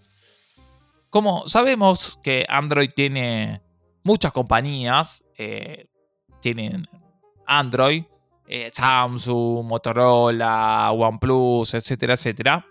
Como 1.10 1.48
sabemos 1.48 2.20
que 2.24 2.46
Android 2.50 2.90
tiene 2.96 3.62
muchas 4.04 4.32
compañías, 4.32 5.24
eh, 5.38 5.88
tienen 6.42 6.88
Android, 7.46 8.04
eh, 8.48 8.72
Samsung, 8.74 9.66
Motorola, 9.66 10.92
OnePlus, 10.92 11.76
etcétera, 11.76 12.16
etcétera, 12.16 12.66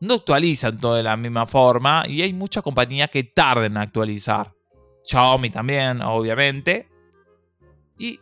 no 0.00 0.14
actualizan 0.14 0.78
todo 0.78 0.94
de 0.94 1.02
la 1.02 1.16
misma 1.16 1.46
forma 1.46 2.04
y 2.06 2.22
hay 2.22 2.32
muchas 2.32 2.62
compañías 2.62 3.10
que 3.10 3.24
tardan 3.24 3.72
en 3.72 3.76
actualizar. 3.78 4.54
Xiaomi 5.04 5.50
también, 5.50 6.02
obviamente. 6.02 6.88
Y 7.98 8.20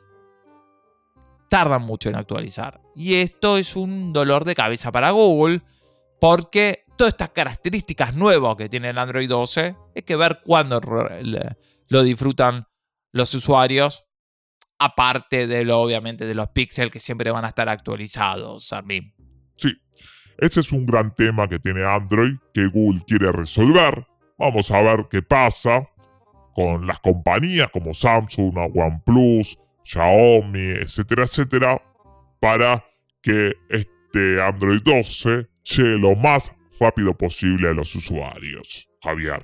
tardan 1.48 1.82
mucho 1.82 2.08
en 2.08 2.16
actualizar. 2.16 2.80
Y 2.94 3.14
esto 3.14 3.58
es 3.58 3.76
un 3.76 4.12
dolor 4.12 4.44
de 4.44 4.54
cabeza 4.54 4.90
para 4.90 5.10
Google 5.10 5.62
porque 6.20 6.84
todas 6.96 7.12
estas 7.12 7.30
características 7.30 8.14
nuevas 8.14 8.56
que 8.56 8.68
tiene 8.68 8.90
el 8.90 8.98
Android 8.98 9.28
12 9.28 9.76
hay 9.94 10.02
que 10.02 10.16
ver 10.16 10.40
cuándo 10.44 10.80
lo 11.88 12.02
disfrutan 12.02 12.66
los 13.12 13.34
usuarios. 13.34 14.04
Aparte 14.78 15.46
de 15.46 15.64
lo, 15.64 15.80
obviamente, 15.80 16.26
de 16.26 16.34
los 16.34 16.48
píxeles 16.50 16.92
que 16.92 17.00
siempre 17.00 17.30
van 17.30 17.46
a 17.46 17.48
estar 17.48 17.68
actualizados, 17.68 18.72
Armin. 18.74 19.14
Sí, 19.54 19.72
ese 20.38 20.60
es 20.60 20.72
un 20.72 20.86
gran 20.86 21.14
tema 21.14 21.48
que 21.48 21.58
tiene 21.58 21.84
Android 21.84 22.36
que 22.52 22.66
Google 22.66 23.02
quiere 23.06 23.32
resolver. 23.32 24.06
Vamos 24.38 24.70
a 24.70 24.82
ver 24.82 25.06
qué 25.10 25.22
pasa 25.22 25.88
con 26.54 26.86
las 26.86 27.00
compañías 27.00 27.70
como 27.70 27.94
Samsung, 27.94 28.56
OnePlus, 28.74 29.58
Xiaomi, 29.84 30.70
etcétera, 30.80 31.24
etcétera, 31.24 31.82
para 32.40 32.84
que 33.22 33.52
este 33.68 34.42
Android 34.42 34.82
12 34.82 35.48
llegue 35.62 35.98
lo 35.98 36.16
más 36.16 36.52
rápido 36.80 37.16
posible 37.16 37.68
a 37.68 37.72
los 37.72 37.94
usuarios. 37.94 38.88
Javier. 39.02 39.42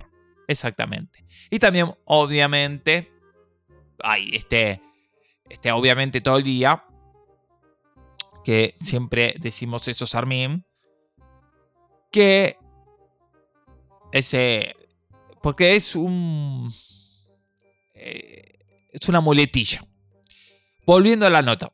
Exactamente. 0.49 1.25
Y 1.51 1.59
también, 1.59 1.95
obviamente, 2.05 3.13
hay 4.03 4.35
este, 4.35 4.81
este, 5.49 5.71
obviamente 5.73 6.21
todo 6.21 6.39
el 6.39 6.45
día, 6.45 6.85
que 8.45 8.75
siempre 8.81 9.35
decimos 9.39 9.87
eso, 9.89 10.07
Sarmin, 10.07 10.65
que 12.13 12.57
ese, 14.13 14.77
porque 15.43 15.75
es 15.75 15.97
un, 15.97 16.73
eh, 17.95 18.59
es 18.91 19.09
una 19.09 19.21
muletilla. 19.21 19.83
volviendo 20.85 21.27
a 21.27 21.31
la 21.31 21.43
nota. 21.43 21.73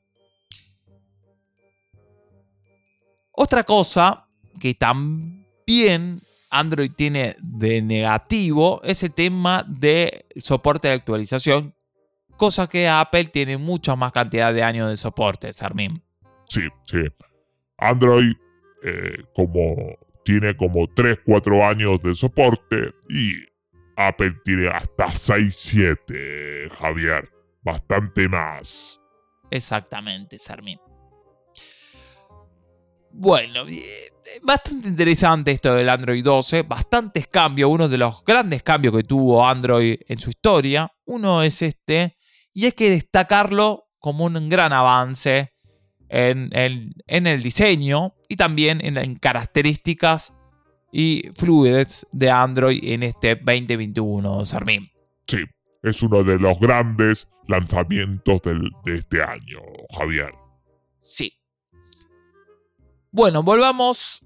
Otra 3.32 3.64
cosa 3.64 4.28
que 4.60 4.74
también 4.74 6.22
Android 6.50 6.92
tiene 6.92 7.36
de 7.40 7.82
negativo 7.82 8.80
es 8.82 9.02
el 9.02 9.12
tema 9.12 9.64
de 9.66 10.26
soporte 10.36 10.88
de 10.88 10.94
actualización, 10.94 11.74
cosa 12.36 12.68
que 12.68 12.88
Apple 12.88 13.26
tiene 13.26 13.56
mucha 13.56 13.96
más 13.96 14.12
cantidad 14.12 14.52
de 14.52 14.62
años 14.62 14.90
de 14.90 14.96
soporte, 14.96 15.52
Sarmin. 15.52 16.02
Sí, 16.48 16.62
sí. 16.84 17.00
Android 17.78 18.32
eh, 18.82 19.24
como 19.34 19.98
tiene 20.28 20.54
como 20.54 20.86
3, 20.86 21.20
4 21.24 21.66
años 21.66 22.02
de 22.02 22.14
soporte 22.14 22.92
y 23.08 23.32
Apple 23.96 24.34
tiene 24.44 24.68
hasta 24.68 25.10
6, 25.10 25.56
7, 25.56 26.68
Javier. 26.78 27.30
Bastante 27.62 28.28
más. 28.28 29.00
Exactamente, 29.50 30.38
Sarmin. 30.38 30.78
Bueno, 33.10 33.66
eh, 33.68 34.12
bastante 34.42 34.88
interesante 34.88 35.52
esto 35.52 35.74
del 35.74 35.88
Android 35.88 36.22
12, 36.22 36.60
bastantes 36.60 37.26
cambios, 37.26 37.70
uno 37.70 37.88
de 37.88 37.96
los 37.96 38.22
grandes 38.22 38.62
cambios 38.62 38.94
que 38.96 39.04
tuvo 39.04 39.48
Android 39.48 39.98
en 40.06 40.18
su 40.18 40.28
historia, 40.28 40.92
uno 41.06 41.42
es 41.42 41.62
este, 41.62 42.18
y 42.52 42.66
hay 42.66 42.72
que 42.72 42.90
destacarlo 42.90 43.86
como 43.98 44.26
un 44.26 44.50
gran 44.50 44.74
avance 44.74 45.54
en, 46.08 46.50
el 47.06 47.42
diseño 47.42 48.14
y 48.28 48.36
también 48.36 48.80
en, 48.82 49.16
características 49.16 50.34
y 50.92 51.24
fluidez 51.34 52.06
de 52.12 52.30
Android 52.30 52.82
en 52.82 53.02
este 53.02 53.36
2021, 53.36 54.44
Sarmín. 54.44 54.90
Sí, 55.26 55.44
es 55.82 56.02
uno 56.02 56.22
de 56.24 56.38
los 56.38 56.58
grandes 56.58 57.28
lanzamientos 57.46 58.40
de 58.42 58.94
este 58.94 59.22
año, 59.22 59.60
Javier. 59.96 60.32
Sí. 61.00 61.32
Bueno, 63.10 63.42
volvamos 63.42 64.22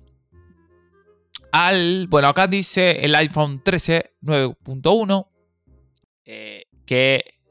al. 1.53 2.09
Bueno, 2.09 2.29
acá 2.29 2.47
dice 2.47 3.05
el 3.05 3.15
iPhone 3.15 3.63
13 3.63 4.17
9.1. 4.23 5.29
Eh, 6.25 6.65
que 6.87 7.42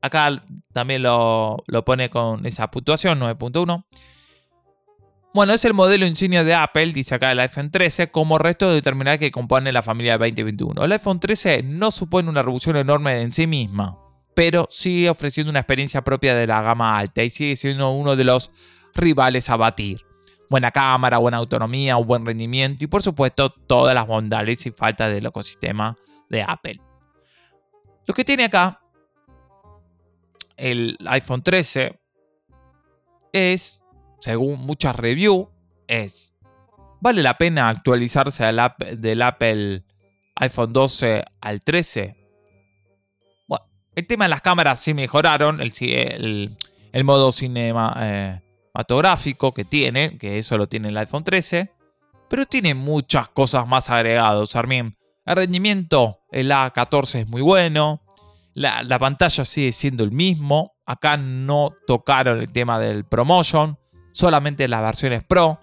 acá 0.00 0.42
también 0.72 1.02
lo, 1.02 1.62
lo, 1.66 1.84
pone 1.84 2.10
con 2.10 2.46
esa 2.46 2.70
puntuación, 2.70 3.20
9.1. 3.20 3.84
Bueno, 5.32 5.52
es 5.52 5.64
el 5.64 5.74
modelo 5.74 6.06
insignia 6.06 6.42
de 6.42 6.54
Apple, 6.54 6.92
dice 6.92 7.14
acá 7.14 7.30
el 7.30 7.38
iPhone 7.38 7.70
13, 7.70 8.10
como 8.10 8.38
resto 8.38 8.72
determinado 8.72 9.18
que 9.18 9.30
compone 9.30 9.70
la 9.70 9.82
familia 9.82 10.18
2021. 10.18 10.84
El 10.84 10.92
iPhone 10.92 11.20
13 11.20 11.62
no 11.62 11.92
supone 11.92 12.28
una 12.28 12.42
revolución 12.42 12.76
enorme 12.76 13.22
en 13.22 13.30
sí 13.30 13.46
misma, 13.46 13.96
pero 14.34 14.66
sigue 14.70 15.08
ofreciendo 15.08 15.50
una 15.50 15.60
experiencia 15.60 16.02
propia 16.02 16.34
de 16.34 16.48
la 16.48 16.62
gama 16.62 16.98
alta 16.98 17.22
y 17.22 17.30
sigue 17.30 17.54
siendo 17.54 17.90
uno 17.90 18.16
de 18.16 18.24
los 18.24 18.50
rivales 18.94 19.48
a 19.50 19.56
batir 19.56 20.04
buena 20.50 20.72
cámara, 20.72 21.18
buena 21.18 21.36
autonomía, 21.38 21.94
buen 21.96 22.26
rendimiento 22.26 22.82
y 22.82 22.88
por 22.88 23.02
supuesto 23.02 23.50
todas 23.50 23.94
las 23.94 24.06
bondades 24.06 24.66
y 24.66 24.72
faltas 24.72 25.12
del 25.12 25.24
ecosistema 25.24 25.96
de 26.28 26.42
Apple. 26.42 26.80
Lo 28.04 28.12
que 28.12 28.24
tiene 28.24 28.44
acá 28.44 28.80
el 30.60 30.96
iPhone 31.06 31.42
13 31.42 31.98
es, 33.32 33.84
según 34.20 34.60
muchas 34.60 34.94
reviews, 34.96 35.48
es, 35.86 36.36
¿vale 37.00 37.22
la 37.22 37.38
pena 37.38 37.68
actualizarse 37.68 38.44
del 38.96 39.22
Apple 39.22 39.84
iPhone 40.36 40.72
12 40.72 41.24
al 41.40 41.62
13? 41.62 42.16
Bueno, 43.48 43.64
el 43.94 44.06
tema 44.06 44.26
de 44.26 44.30
las 44.30 44.42
cámaras 44.42 44.80
sí 44.80 44.94
mejoraron, 44.94 45.60
el, 45.60 45.72
el, 45.80 46.56
el 46.92 47.04
modo 47.04 47.32
cinema... 47.32 47.96
Eh, 48.00 48.40
que 49.54 49.64
tiene, 49.64 50.18
que 50.18 50.38
eso 50.38 50.56
lo 50.56 50.68
tiene 50.68 50.88
el 50.88 50.96
iPhone 50.96 51.24
13, 51.24 51.70
pero 52.28 52.46
tiene 52.46 52.74
muchas 52.74 53.28
cosas 53.28 53.66
más 53.66 53.90
agregadas, 53.90 54.56
Armin. 54.56 54.96
El 55.26 55.36
rendimiento, 55.36 56.20
el 56.30 56.50
A14 56.50 57.20
es 57.20 57.28
muy 57.28 57.42
bueno, 57.42 58.02
la, 58.54 58.98
pantalla 58.98 59.44
sigue 59.44 59.72
siendo 59.72 60.04
el 60.04 60.12
mismo, 60.12 60.76
acá 60.84 61.16
no 61.16 61.72
tocaron 61.86 62.40
el 62.40 62.50
tema 62.50 62.78
del 62.78 63.04
promotion, 63.04 63.78
solamente 64.12 64.68
las 64.68 64.82
versiones 64.82 65.24
Pro. 65.24 65.60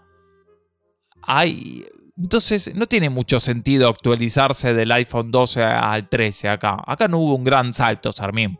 Hay, 1.21 1.85
entonces 2.17 2.73
no 2.75 2.85
tiene 2.85 3.09
mucho 3.09 3.39
sentido 3.39 3.89
actualizarse 3.89 4.73
del 4.73 4.91
iPhone 4.91 5.31
12 5.31 5.63
al 5.63 6.09
13 6.09 6.49
acá. 6.49 6.77
Acá 6.85 7.07
no 7.07 7.19
hubo 7.19 7.35
un 7.35 7.43
gran 7.43 7.73
salto, 7.73 8.11
Sarmín. 8.11 8.57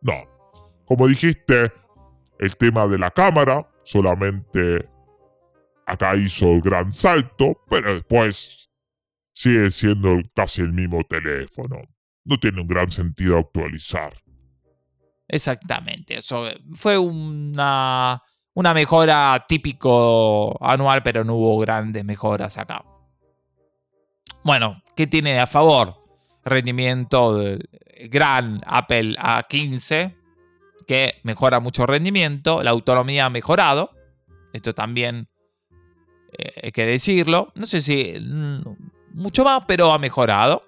No. 0.00 0.14
Como 0.86 1.06
dijiste, 1.06 1.70
el 2.38 2.56
tema 2.56 2.86
de 2.86 2.98
la 2.98 3.10
cámara, 3.10 3.68
solamente 3.84 4.88
acá 5.86 6.16
hizo 6.16 6.52
el 6.52 6.62
gran 6.62 6.92
salto, 6.92 7.60
pero 7.68 7.92
después 7.92 8.70
sigue 9.34 9.70
siendo 9.70 10.16
casi 10.34 10.62
el 10.62 10.72
mismo 10.72 11.02
teléfono. 11.04 11.82
No 12.28 12.38
tiene 12.38 12.60
un 12.60 12.66
gran 12.66 12.90
sentido 12.90 13.38
actualizar. 13.38 14.12
Exactamente, 15.26 16.18
eso 16.18 16.46
fue 16.74 16.98
una, 16.98 18.22
una 18.54 18.74
mejora 18.74 19.44
típico 19.48 20.56
anual, 20.62 21.02
pero 21.02 21.24
no 21.24 21.34
hubo 21.34 21.58
grandes 21.58 22.04
mejoras 22.04 22.56
acá. 22.58 22.84
Bueno, 24.44 24.82
¿qué 24.94 25.06
tiene 25.06 25.40
a 25.40 25.46
favor? 25.46 25.96
Rendimiento 26.44 27.36
del 27.36 27.68
gran 28.10 28.60
Apple 28.66 29.16
A15, 29.16 30.14
que 30.86 31.20
mejora 31.24 31.60
mucho 31.60 31.86
rendimiento, 31.86 32.62
la 32.62 32.70
autonomía 32.70 33.26
ha 33.26 33.30
mejorado, 33.30 33.90
esto 34.52 34.74
también 34.74 35.28
eh, 36.36 36.52
hay 36.62 36.72
que 36.72 36.86
decirlo, 36.86 37.52
no 37.54 37.66
sé 37.66 37.82
si 37.82 38.16
mm, 38.18 38.60
mucho 39.14 39.44
más, 39.44 39.64
pero 39.66 39.92
ha 39.92 39.98
mejorado. 39.98 40.62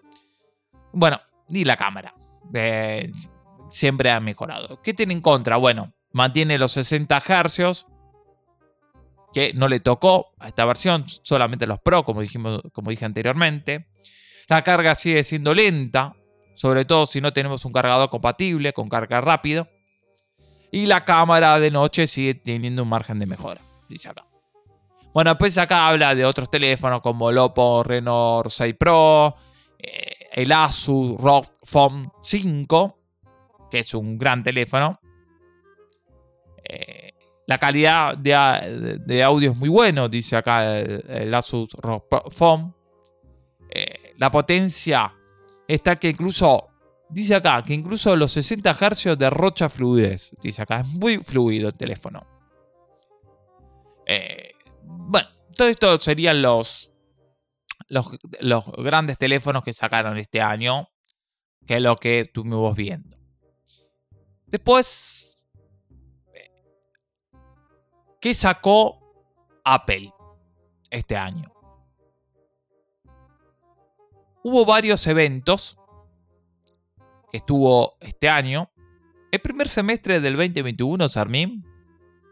Bueno, 0.93 1.21
y 1.51 1.65
la 1.65 1.77
cámara, 1.77 2.15
eh, 2.55 3.11
siempre 3.69 4.11
ha 4.11 4.21
mejorado. 4.21 4.81
¿Qué 4.83 4.95
tiene 4.95 5.15
en 5.15 5.21
contra? 5.21 5.57
Bueno, 5.57 5.93
mantiene 6.13 6.59
los 6.59 6.73
60 6.73 7.21
Hz, 7.21 7.87
que 9.33 9.53
no 9.55 9.69
le 9.69 9.81
tocó 9.81 10.33
a 10.39 10.49
esta 10.49 10.65
versión, 10.65 11.05
solamente 11.07 11.67
los 11.67 11.81
Pro, 11.81 12.05
como, 12.05 12.21
dijimos, 12.21 12.61
como 12.73 12.91
dije 12.91 13.05
anteriormente. 13.05 13.87
La 14.49 14.63
carga 14.63 14.95
sigue 14.95 15.23
siendo 15.23 15.55
lenta, 15.55 16.17
sobre 16.55 16.85
todo 16.85 17.07
si 17.07 17.21
no 17.21 17.33
tenemos 17.33 17.65
un 17.65 17.73
cargador 17.73 18.11
compatible 18.11 18.73
con 18.73 18.89
carga 18.89 19.21
rápido. 19.21 19.69
Y 20.73 20.87
la 20.87 21.05
cámara 21.05 21.59
de 21.59 21.71
noche 21.71 22.07
sigue 22.07 22.35
teniendo 22.35 22.83
un 22.83 22.89
margen 22.89 23.19
de 23.19 23.27
mejora, 23.27 23.61
dice 23.89 24.09
acá. 24.09 24.27
Bueno, 25.13 25.37
pues 25.37 25.59
acá 25.59 25.89
habla 25.89 26.15
de 26.15 26.25
otros 26.25 26.49
teléfonos 26.49 27.01
como 27.01 27.31
el 27.31 27.39
Oppo 27.39 27.83
Reno 27.83 28.43
6 28.47 28.75
Pro, 28.79 29.35
eh, 29.79 30.20
el 30.31 30.53
Asus 30.53 31.21
ROG 31.21 31.47
Phone 31.65 32.13
5, 32.23 32.99
que 33.71 33.81
es 33.81 33.95
un 33.95 34.19
gran 34.19 34.43
teléfono. 34.43 35.01
Eh, 36.65 37.13
la 37.47 37.59
calidad 37.59 38.17
de, 38.17 39.23
audio 39.23 39.51
es 39.51 39.57
muy 39.57 39.69
bueno, 39.69 40.09
dice 40.09 40.37
acá 40.37 40.79
el, 40.79 41.35
Asus 41.35 41.73
ROG 41.75 42.31
Phone. 42.31 42.75
Eh, 43.71 44.15
la 44.19 44.31
potencia 44.31 45.15
está 45.67 45.97
que 45.97 46.09
incluso 46.09 46.71
Dice 47.11 47.35
acá 47.35 47.63
que 47.65 47.75
incluso 47.75 48.15
los 48.15 48.31
60 48.33 48.73
Hz 48.73 49.19
derrocha 49.19 49.69
fluidez. 49.69 50.31
Dice 50.41 50.63
acá, 50.63 50.81
es 50.81 50.87
muy 50.87 51.19
fluido 51.19 51.69
el 51.69 51.75
teléfono. 51.75 52.25
Eh, 54.07 54.53
bueno, 54.83 55.29
todo 55.57 55.69
esto 55.69 55.99
serían 55.99 56.41
los, 56.41 56.90
los, 57.89 58.09
grandes 58.73 59.19
teléfonos 59.19 59.63
que 59.63 59.73
sacaron 59.73 60.19
este 60.19 60.41
año, 60.41 60.89
que 61.67 61.77
es 61.77 61.83
lo 61.83 61.97
que 61.97 62.21
estuvimos 62.21 62.75
viendo. 62.77 63.17
Después, 64.47 65.41
¿qué 68.21 68.35
sacó 68.35 68.99
Apple 69.65 70.13
este 70.91 71.17
año? 71.17 71.53
Hubo 74.43 74.65
varios 74.65 75.07
eventos 75.07 75.77
que 77.31 77.37
estuvo 77.37 77.97
este 78.01 78.29
año, 78.29 78.71
el 79.31 79.41
primer 79.41 79.69
semestre 79.69 80.21
del 80.21 80.37
2021, 80.37 81.09
Sarmín 81.09 81.65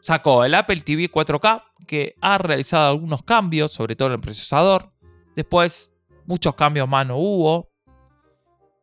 sacó 0.02 0.44
el 0.44 0.54
Apple 0.54 0.80
TV 0.80 1.10
4K, 1.10 1.62
que 1.86 2.16
ha 2.20 2.38
realizado 2.38 2.88
algunos 2.88 3.22
cambios, 3.22 3.72
sobre 3.72 3.94
todo 3.94 4.08
en 4.08 4.14
el 4.14 4.20
procesador. 4.20 4.92
Después, 5.38 5.92
muchos 6.26 6.56
cambios 6.56 6.88
más 6.88 7.06
no 7.06 7.16
hubo. 7.16 7.70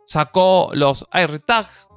Sacó 0.06 0.70
los 0.74 1.06
AirTags, 1.12 1.90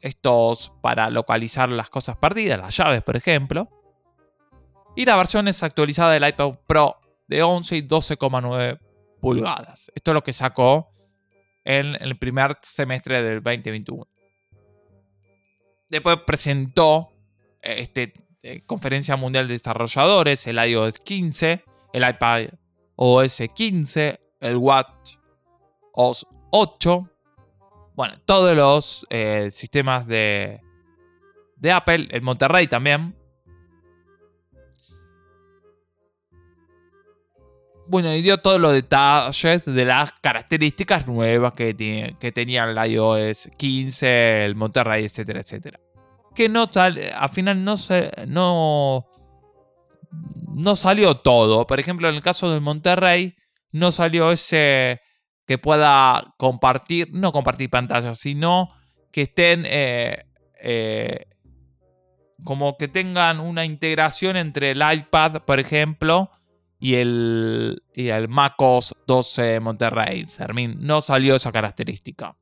estos 0.00 0.72
para 0.80 1.10
localizar 1.10 1.72
las 1.72 1.90
cosas 1.90 2.16
perdidas, 2.16 2.60
las 2.60 2.76
llaves, 2.76 3.02
por 3.02 3.16
ejemplo. 3.16 3.68
Y 4.94 5.04
la 5.04 5.16
versión 5.16 5.48
es 5.48 5.64
actualizada 5.64 6.12
del 6.12 6.28
iPad 6.28 6.60
Pro 6.64 7.00
de 7.26 7.42
11 7.42 7.76
y 7.78 7.82
12,9 7.82 8.78
pulgadas. 9.20 9.90
Esto 9.96 10.12
es 10.12 10.14
lo 10.14 10.22
que 10.22 10.32
sacó 10.32 10.92
en 11.64 11.96
el 12.00 12.16
primer 12.16 12.56
semestre 12.62 13.20
del 13.20 13.42
2021. 13.42 14.06
Después 15.88 16.18
presentó 16.24 17.10
eh, 17.60 17.80
este, 17.80 18.12
eh, 18.42 18.60
Conferencia 18.64 19.16
Mundial 19.16 19.48
de 19.48 19.54
Desarrolladores, 19.54 20.46
el 20.46 20.64
iOS 20.64 21.00
15, 21.00 21.64
el 21.92 22.08
iPad 22.08 22.44
OS 23.04 23.42
15, 23.52 24.20
el 24.38 24.56
Watch 24.58 25.16
OS 25.92 26.24
8. 26.52 27.08
Bueno, 27.96 28.14
todos 28.24 28.54
los 28.54 29.04
eh, 29.10 29.48
sistemas 29.50 30.06
de, 30.06 30.60
de 31.56 31.72
Apple, 31.72 32.06
el 32.12 32.22
Monterrey 32.22 32.68
también. 32.68 33.16
Bueno, 37.88 38.14
y 38.14 38.22
dio 38.22 38.38
todos 38.38 38.60
los 38.60 38.72
detalles 38.72 39.64
de 39.64 39.84
las 39.84 40.12
características 40.12 41.08
nuevas 41.08 41.54
que, 41.54 42.14
que 42.20 42.30
tenía 42.30 42.62
el 42.62 42.92
iOS 42.92 43.50
15, 43.56 44.44
el 44.44 44.54
Monterrey, 44.54 45.06
etcétera, 45.06 45.40
etcétera. 45.40 45.80
Que 46.36 46.48
no 46.48 46.66
sale, 46.66 47.10
al 47.10 47.30
final 47.30 47.64
no 47.64 47.76
se, 47.76 48.12
no, 48.28 49.08
no 50.54 50.76
salió 50.76 51.16
todo. 51.16 51.66
Por 51.66 51.80
ejemplo, 51.80 52.08
en 52.08 52.14
el 52.14 52.22
caso 52.22 52.50
del 52.50 52.60
Monterrey, 52.60 53.34
no 53.70 53.92
salió 53.92 54.30
ese 54.32 55.00
que 55.46 55.58
pueda 55.58 56.34
compartir, 56.36 57.08
no 57.12 57.32
compartir 57.32 57.70
pantalla, 57.70 58.14
sino 58.14 58.68
que 59.10 59.22
estén 59.22 59.64
eh, 59.66 60.26
eh, 60.60 61.26
como 62.44 62.76
que 62.76 62.88
tengan 62.88 63.40
una 63.40 63.64
integración 63.64 64.36
entre 64.36 64.72
el 64.72 64.82
iPad, 64.82 65.42
por 65.42 65.60
ejemplo, 65.60 66.30
y 66.78 66.96
el, 66.96 67.82
y 67.94 68.08
el 68.08 68.28
MacOS 68.28 68.96
12 69.06 69.60
Monterrey. 69.60 70.26
Sermín, 70.26 70.76
no 70.80 71.00
salió 71.00 71.36
esa 71.36 71.52
característica. 71.52 72.36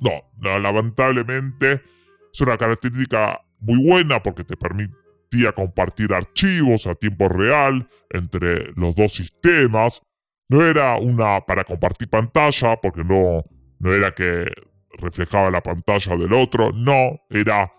No, 0.00 0.58
lamentablemente 0.58 1.82
es 2.32 2.40
una 2.40 2.58
característica 2.58 3.40
muy 3.60 3.82
buena 3.88 4.22
porque 4.22 4.44
te 4.44 4.56
permitía 5.36 5.52
compartir 5.52 6.12
archivos 6.12 6.86
a 6.86 6.94
tiempo 6.94 7.28
real 7.28 7.88
entre 8.10 8.72
los 8.74 8.94
dos 8.94 9.12
sistemas. 9.12 10.00
No 10.48 10.62
era 10.62 10.96
una 10.96 11.40
para 11.40 11.64
compartir 11.64 12.08
pantalla 12.08 12.76
porque 12.80 13.04
no, 13.04 13.44
no 13.78 13.92
era 13.92 14.12
que 14.12 14.46
reflejaba 14.98 15.50
la 15.50 15.62
pantalla 15.62 16.16
del 16.16 16.32
otro, 16.32 16.72
no, 16.72 17.20
era 17.28 17.72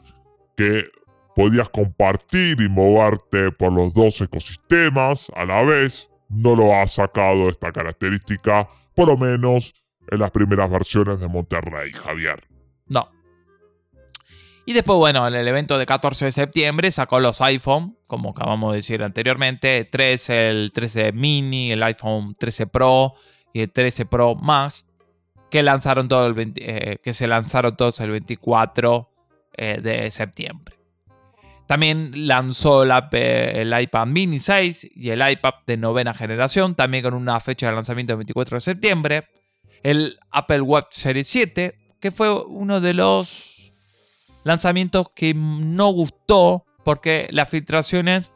que 0.55 0.85
podías 1.35 1.69
compartir 1.69 2.61
y 2.61 2.69
moverte 2.69 3.51
por 3.51 3.71
los 3.71 3.93
dos 3.93 4.21
ecosistemas 4.21 5.31
a 5.35 5.45
la 5.45 5.63
vez. 5.63 6.09
No 6.29 6.55
lo 6.55 6.75
ha 6.75 6.85
sacado 6.87 7.47
esta 7.47 7.71
característica, 7.71 8.67
por 8.95 9.07
lo 9.07 9.17
menos 9.17 9.73
en 10.09 10.19
las 10.19 10.31
primeras 10.31 10.69
versiones 10.69 11.19
de 11.19 11.27
Monterrey, 11.27 11.91
Javier. 11.93 12.41
No. 12.87 13.16
Y 14.67 14.73
después, 14.73 14.97
bueno, 14.97 15.25
en 15.25 15.33
el 15.33 15.47
evento 15.47 15.77
de 15.77 15.85
14 15.85 16.25
de 16.25 16.31
septiembre 16.33 16.91
sacó 16.91 17.21
los 17.21 17.39
iPhone, 17.39 17.97
como 18.05 18.31
acabamos 18.31 18.73
de 18.73 18.79
decir 18.79 19.01
anteriormente, 19.01 19.85
13, 19.85 20.49
el 20.49 20.71
13 20.73 21.13
mini, 21.13 21.71
el 21.71 21.81
iPhone 21.83 22.35
13 22.37 22.67
Pro 22.67 23.13
y 23.53 23.61
el 23.61 23.71
13 23.71 24.05
Pro 24.07 24.35
Max, 24.35 24.85
que, 25.49 25.63
lanzaron 25.63 26.09
todo 26.09 26.27
el 26.27 26.53
eh, 26.57 26.97
que 27.01 27.13
se 27.13 27.27
lanzaron 27.27 27.77
todos 27.77 27.97
el 28.01 28.11
24 28.11 29.09
eh, 29.53 29.79
de 29.81 30.11
septiembre. 30.11 30.75
También 31.65 32.27
lanzó 32.27 32.83
el 32.83 33.73
iPad 33.81 34.07
Mini 34.07 34.39
6 34.39 34.89
y 34.97 35.11
el 35.11 35.31
iPad 35.31 35.53
de 35.65 35.77
novena 35.77 36.13
generación, 36.13 36.75
también 36.75 37.05
con 37.05 37.13
una 37.13 37.39
fecha 37.39 37.67
de 37.67 37.71
lanzamiento 37.73 38.11
del 38.11 38.17
24 38.17 38.57
de 38.57 38.61
septiembre. 38.61 39.29
El 39.81 40.19
Apple 40.29 40.59
Watch 40.59 40.87
Series 40.91 41.29
7, 41.29 41.73
que 42.01 42.11
fue 42.11 42.43
uno 42.43 42.81
de 42.81 42.93
los 42.93 43.56
lanzamientos 44.43 45.07
que 45.15 45.33
no 45.33 45.91
gustó 45.91 46.65
porque 46.83 47.27
las 47.31 47.49
filtraciones 47.49 48.31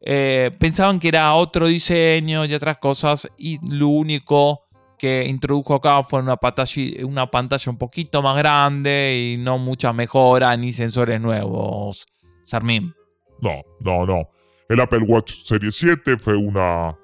eh, 0.00 0.50
pensaban 0.58 1.00
que 1.00 1.08
era 1.08 1.34
otro 1.34 1.66
diseño 1.66 2.44
y 2.44 2.54
otras 2.54 2.78
cosas 2.78 3.28
y 3.36 3.58
lo 3.68 3.88
único 3.88 4.66
que 4.98 5.26
introdujo 5.26 5.74
acá 5.74 6.02
fue 6.02 6.20
una 6.20 6.36
pantalla, 6.36 7.06
una 7.06 7.30
pantalla 7.30 7.70
un 7.70 7.78
poquito 7.78 8.22
más 8.22 8.36
grande 8.36 9.34
y 9.34 9.36
no 9.36 9.58
mucha 9.58 9.92
mejora 9.92 10.56
ni 10.56 10.72
sensores 10.72 11.20
nuevos. 11.20 12.06
Sarmín. 12.44 12.94
No, 13.40 13.62
no, 13.80 14.06
no. 14.06 14.30
El 14.68 14.80
Apple 14.80 15.00
Watch 15.06 15.44
Series 15.44 15.76
7 15.76 16.16
fue 16.18 16.36
una, 16.36 16.96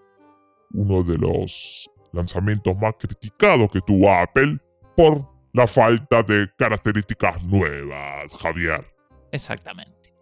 uno 0.73 1.03
de 1.03 1.19
los 1.19 1.91
lanzamientos 2.13 2.77
más 2.77 2.95
criticados 2.99 3.71
que 3.71 3.81
tuvo 3.81 4.13
Apple 4.13 4.59
por 4.97 5.32
la 5.53 5.67
falta 5.67 6.23
de 6.23 6.51
características 6.57 7.43
nuevas, 7.43 8.35
Javier. 8.37 8.85
Exactamente. 9.31 10.15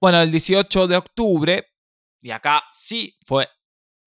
Bueno, 0.00 0.20
el 0.20 0.30
18 0.30 0.88
de 0.88 0.96
octubre, 0.96 1.66
y 2.20 2.30
acá 2.30 2.64
sí 2.72 3.16
fue 3.24 3.48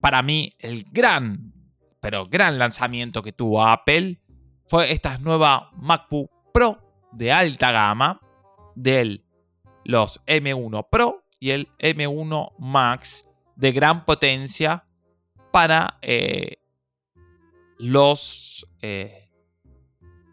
para 0.00 0.22
mí 0.22 0.52
el 0.58 0.84
gran, 0.90 1.52
pero 2.00 2.24
gran 2.26 2.58
lanzamiento 2.58 3.22
que 3.22 3.32
tuvo 3.32 3.66
Apple, 3.66 4.20
fue 4.66 4.92
esta 4.92 5.18
nueva 5.18 5.70
MacBook 5.74 6.30
Pro 6.52 7.08
de 7.12 7.32
alta 7.32 7.70
gama 7.70 8.20
del 8.74 9.24
los 9.84 10.24
M1 10.26 10.88
Pro 10.90 11.24
y 11.38 11.50
el 11.50 11.68
M1 11.78 12.54
Max 12.58 13.24
de 13.54 13.72
gran 13.72 14.04
potencia 14.04 14.84
para 15.52 15.98
eh, 16.02 16.56
los 17.78 18.66
eh, 18.82 19.25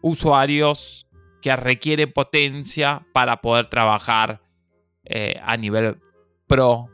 usuarios 0.04 1.08
que 1.40 1.56
requieren 1.56 2.12
potencia 2.12 3.06
para 3.14 3.40
poder 3.40 3.68
trabajar 3.68 4.42
eh, 5.02 5.40
a 5.42 5.56
nivel 5.56 5.98
pro, 6.46 6.90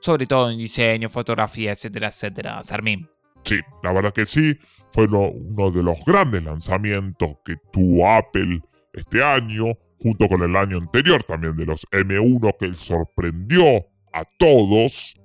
sobre 0.00 0.26
todo 0.26 0.50
en 0.50 0.56
diseño, 0.56 1.10
fotografía, 1.10 1.72
etcétera, 1.72 2.08
etcétera. 2.08 2.62
Sarmín. 2.62 3.08
Sí, 3.44 3.60
la 3.82 3.92
verdad 3.92 4.14
que 4.14 4.24
sí, 4.24 4.58
fue 4.90 5.06
uno 5.06 5.70
de 5.70 5.82
los 5.82 6.02
grandes 6.06 6.42
lanzamientos 6.42 7.36
que 7.44 7.56
tuvo 7.70 8.10
Apple 8.10 8.60
este 8.94 9.22
año 9.22 9.66
junto 9.98 10.26
con 10.26 10.42
el 10.42 10.56
año 10.56 10.78
anterior 10.78 11.22
también 11.22 11.56
de 11.56 11.66
los 11.66 11.86
M1 11.90 12.56
que 12.58 12.72
sorprendió 12.72 13.86
a 14.10 14.24
todos. 14.38 15.20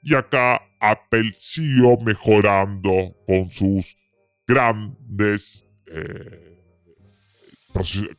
Y 0.00 0.14
acá 0.14 0.62
Apple 0.80 1.32
siguió 1.36 1.96
mejorando 1.98 3.16
con 3.26 3.50
sus 3.50 3.96
grandes... 4.46 5.66
Eh, 5.86 6.51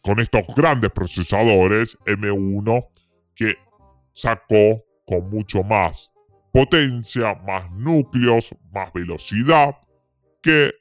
con 0.01 0.19
estos 0.19 0.45
grandes 0.55 0.91
procesadores 0.91 1.97
M1 2.05 2.87
que 3.35 3.55
sacó 4.13 4.83
con 5.05 5.29
mucho 5.29 5.63
más 5.63 6.13
potencia, 6.51 7.33
más 7.45 7.71
núcleos, 7.71 8.55
más 8.71 8.93
velocidad, 8.93 9.75
que 10.41 10.71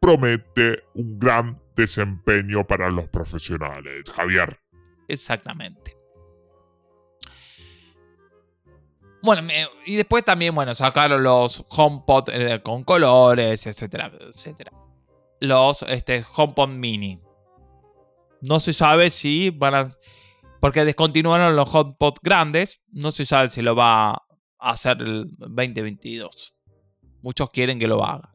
promete 0.00 0.84
un 0.94 1.18
gran 1.18 1.60
desempeño 1.74 2.66
para 2.66 2.90
los 2.90 3.08
profesionales, 3.08 4.04
Javier. 4.14 4.60
Exactamente. 5.08 5.96
Bueno, 9.22 9.46
y 9.84 9.96
después 9.96 10.24
también, 10.24 10.54
bueno, 10.54 10.74
sacaron 10.74 11.22
los 11.22 11.64
HomePod 11.68 12.30
eh, 12.30 12.62
con 12.62 12.84
colores, 12.84 13.66
etcétera, 13.66 14.10
etcétera. 14.20 14.72
Los 15.40 15.82
este, 15.82 16.24
HomePod 16.34 16.68
Mini. 16.68 17.20
No 18.42 18.60
se 18.60 18.72
sabe 18.72 19.10
si 19.10 19.50
van 19.50 19.74
a... 19.74 19.90
Porque 20.60 20.84
descontinuaron 20.84 21.56
los 21.56 21.74
HomePod 21.74 22.16
grandes. 22.22 22.80
No 22.92 23.12
se 23.12 23.24
sabe 23.24 23.48
si 23.48 23.62
lo 23.62 23.74
va 23.74 24.10
a 24.10 24.26
hacer 24.58 25.00
el 25.00 25.26
2022. 25.38 26.54
Muchos 27.22 27.50
quieren 27.50 27.78
que 27.78 27.88
lo 27.88 28.04
haga. 28.04 28.34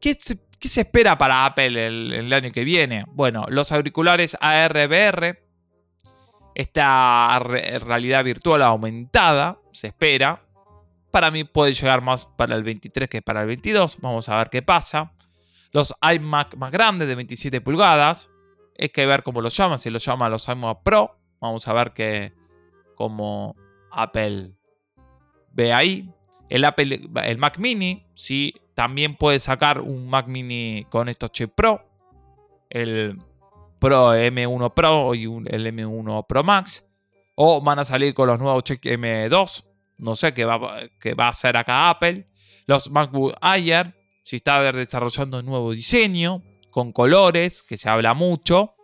¿Qué 0.00 0.18
¿Qué 0.60 0.68
se 0.68 0.82
espera 0.82 1.16
para 1.16 1.46
Apple 1.46 1.86
el, 1.86 2.32
año 2.34 2.50
que 2.50 2.64
viene? 2.64 3.04
Bueno, 3.08 3.46
los 3.48 3.72
auriculares 3.72 4.36
ARVR, 4.42 5.42
esta 6.54 7.38
realidad 7.38 8.22
virtual 8.22 8.60
aumentada, 8.60 9.58
se 9.72 9.86
espera. 9.86 10.44
Para 11.10 11.30
mí 11.30 11.44
puede 11.44 11.72
llegar 11.72 12.02
más 12.02 12.26
para 12.26 12.54
el 12.56 12.62
23 12.62 13.08
que 13.08 13.22
para 13.22 13.40
el 13.40 13.46
22. 13.46 14.02
Vamos 14.02 14.28
a 14.28 14.36
ver 14.36 14.50
qué 14.50 14.60
pasa. 14.60 15.14
Los 15.72 15.94
iMac 16.02 16.56
más 16.56 16.70
grandes 16.70 17.08
de 17.08 17.14
27 17.14 17.62
pulgadas. 17.62 18.28
Hay 18.78 18.88
que 18.88 19.06
ver 19.06 19.22
cómo 19.22 19.40
los 19.40 19.56
llaman. 19.56 19.78
Si 19.78 19.90
los 19.90 20.04
llaman 20.04 20.30
los 20.30 20.48
iMac 20.48 20.82
Pro. 20.82 21.16
Vamos 21.40 21.66
a 21.68 21.72
ver 21.72 21.92
qué, 21.92 22.32
cómo 22.94 23.56
Apple 23.90 24.52
ve 25.52 25.72
ahí. 25.72 26.12
El, 26.48 26.64
Apple, 26.64 27.08
el 27.24 27.38
Mac 27.38 27.58
Mini, 27.58 28.04
sí, 28.14 28.54
también 28.74 29.16
puede 29.16 29.40
sacar 29.40 29.80
un 29.80 30.08
Mac 30.08 30.26
Mini 30.26 30.84
con 30.90 31.08
estos 31.08 31.30
chips 31.32 31.52
Pro. 31.54 31.86
El 32.68 33.18
Pro 33.78 34.14
M1 34.14 34.74
Pro 34.74 35.14
y 35.14 35.24
el 35.24 35.66
M1 35.66 36.26
Pro 36.26 36.42
Max. 36.42 36.84
O 37.36 37.62
van 37.62 37.78
a 37.78 37.84
salir 37.84 38.12
con 38.12 38.26
los 38.26 38.38
nuevos 38.38 38.64
chips 38.64 38.84
M2. 38.84 39.64
No 39.98 40.14
sé 40.14 40.34
qué 40.34 40.44
va, 40.44 40.58
va 40.58 41.26
a 41.26 41.28
hacer 41.28 41.56
acá 41.56 41.88
Apple. 41.90 42.28
Los 42.66 42.90
MacBook 42.90 43.34
Air. 43.42 43.94
Si 44.22 44.36
está 44.36 44.72
desarrollando 44.72 45.40
un 45.40 45.46
nuevo 45.46 45.72
diseño. 45.72 46.42
Con 46.70 46.92
colores, 46.92 47.62
que 47.62 47.76
se 47.76 47.88
habla 47.88 48.14
mucho. 48.14 48.74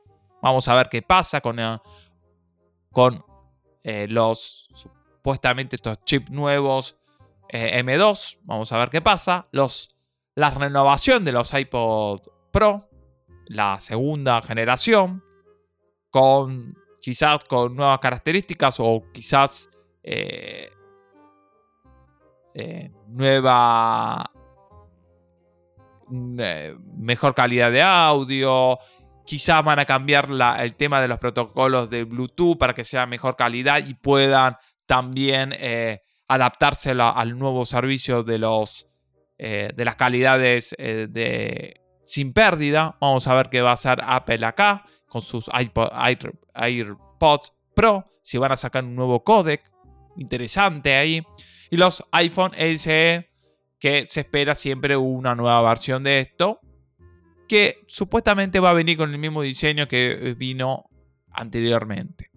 Vamos 0.42 0.68
a 0.68 0.74
ver 0.74 0.88
qué 0.88 1.02
pasa 1.02 1.40
con, 1.40 1.58
eh, 1.58 1.78
con 2.90 3.24
eh, 3.82 4.06
los 4.08 4.68
supuestamente 4.72 5.76
estos 5.76 6.04
chips 6.04 6.30
nuevos 6.30 6.96
eh, 7.48 7.82
M2. 7.82 8.38
Vamos 8.42 8.72
a 8.72 8.78
ver 8.78 8.90
qué 8.90 9.00
pasa. 9.00 9.48
Los, 9.52 9.96
la 10.34 10.50
renovación 10.50 11.24
de 11.24 11.32
los 11.32 11.52
iPod 11.54 12.20
Pro, 12.52 12.88
la 13.46 13.80
segunda 13.80 14.40
generación, 14.42 15.22
con 16.10 16.76
quizás 17.00 17.44
con 17.44 17.76
nuevas 17.76 17.98
características 18.00 18.76
o 18.78 19.04
quizás 19.12 19.70
nueva 23.08 24.30
mejor 26.08 27.34
calidad 27.34 27.70
de 27.72 27.82
audio, 27.82 28.78
Quizás 29.26 29.62
van 29.64 29.80
a 29.80 29.84
cambiar 29.84 30.28
el 30.60 30.74
tema 30.76 31.00
de 31.00 31.08
los 31.08 31.18
protocolos 31.18 31.90
de 31.90 32.04
Bluetooth 32.04 32.56
para 32.56 32.74
que 32.74 32.84
sea 32.84 33.06
mejor 33.06 33.34
calidad 33.34 33.84
y 33.84 33.94
puedan 33.94 34.56
también 34.86 35.52
eh, 35.58 36.02
adaptarse 36.28 36.92
al 36.92 37.36
nuevo 37.36 37.64
servicio 37.64 38.22
de, 38.22 38.38
los, 38.38 38.86
eh, 39.36 39.72
de 39.74 39.84
las 39.84 39.96
calidades 39.96 40.76
eh, 40.78 41.08
de, 41.10 41.80
sin 42.04 42.32
pérdida. 42.32 42.96
Vamos 43.00 43.26
a 43.26 43.34
ver 43.34 43.48
qué 43.48 43.62
va 43.62 43.70
a 43.70 43.74
hacer 43.74 43.98
Apple 44.00 44.46
acá 44.46 44.84
con 45.08 45.22
sus 45.22 45.50
AirPods 46.54 47.52
Pro. 47.74 48.06
Si 48.22 48.38
van 48.38 48.52
a 48.52 48.56
sacar 48.56 48.84
un 48.84 48.94
nuevo 48.94 49.24
codec. 49.24 49.68
Interesante 50.18 50.94
ahí. 50.94 51.20
Y 51.68 51.76
los 51.76 52.04
iPhone 52.12 52.52
SE 52.54 53.28
que 53.78 54.06
se 54.08 54.20
espera 54.20 54.54
siempre 54.54 54.96
una 54.96 55.34
nueva 55.34 55.62
versión 55.62 56.02
de 56.02 56.20
esto 56.20 56.60
que 57.48 57.84
supuestamente 57.86 58.60
va 58.60 58.70
a 58.70 58.74
venir 58.74 58.96
con 58.96 59.12
el 59.12 59.18
mismo 59.18 59.42
diseño 59.42 59.86
que 59.86 60.34
vino 60.36 60.84
anteriormente. 61.30 62.30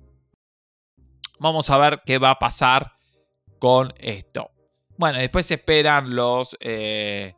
Vamos 1.39 1.69
a 1.69 1.77
ver 1.77 2.01
qué 2.05 2.17
va 2.17 2.31
a 2.31 2.39
pasar 2.39 2.93
con 3.59 3.93
esto. 3.97 4.51
Bueno, 4.97 5.19
después 5.19 5.45
se 5.45 5.55
esperan 5.55 6.13
los, 6.13 6.57
eh, 6.59 7.33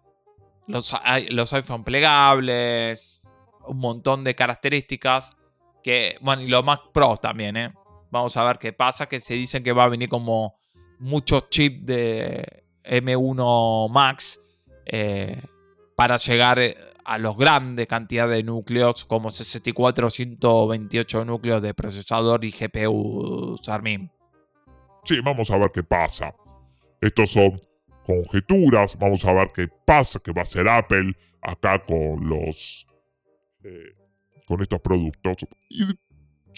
los, 0.68 0.94
los 1.30 1.54
iPhone 1.54 1.84
plegables, 1.84 3.22
un 3.68 3.78
montón 3.78 4.24
de 4.24 4.36
características 4.36 5.36
que, 5.84 6.18
bueno, 6.22 6.42
y 6.42 6.48
los 6.48 6.64
Mac 6.64 6.92
Pro 6.92 7.18
también, 7.18 7.58
¿eh? 7.58 7.74
Vamos 8.10 8.36
a 8.36 8.44
ver 8.44 8.58
qué 8.58 8.74
pasa, 8.74 9.08
que 9.08 9.20
se 9.20 9.36
dicen 9.36 9.64
que 9.64 9.72
va 9.72 9.86
a 9.86 9.90
venir 9.90 10.10
como 10.10 10.58
muchos 11.00 11.50
chips 11.50 11.86
de 11.86 12.66
M1 12.84 13.90
Max 13.90 14.40
eh, 14.86 15.42
para 15.96 16.18
llegar 16.18 16.60
eh, 16.60 16.76
a 17.06 17.18
los 17.18 17.38
grandes 17.38 17.88
cantidades 17.88 18.38
de 18.38 18.44
núcleos 18.44 19.06
como 19.06 19.30
64 19.30 20.10
128 20.10 21.26
núcleos 21.26 21.62
de 21.62 21.74
procesador 21.74 22.46
y 22.46 22.52
GPU 22.52 23.58
Sarmin. 23.62 24.12
Sí, 25.04 25.20
vamos 25.24 25.50
a 25.52 25.58
ver 25.58 25.72
qué 25.74 25.84
pasa. 25.84 26.34
Estos 27.00 27.32
son 27.32 27.60
conjeturas, 28.06 28.98
vamos 28.98 29.26
a 29.26 29.34
ver 29.34 29.48
qué 29.54 29.68
pasa, 29.86 30.20
qué 30.20 30.32
va 30.32 30.42
a 30.42 30.44
hacer 30.44 30.68
Apple 30.68 31.14
acá 31.42 31.84
con 31.84 32.28
los 32.28 32.88
eh, 33.64 33.96
con 34.48 34.62
estos 34.62 34.80
productos. 34.82 35.38
Y 35.70 35.86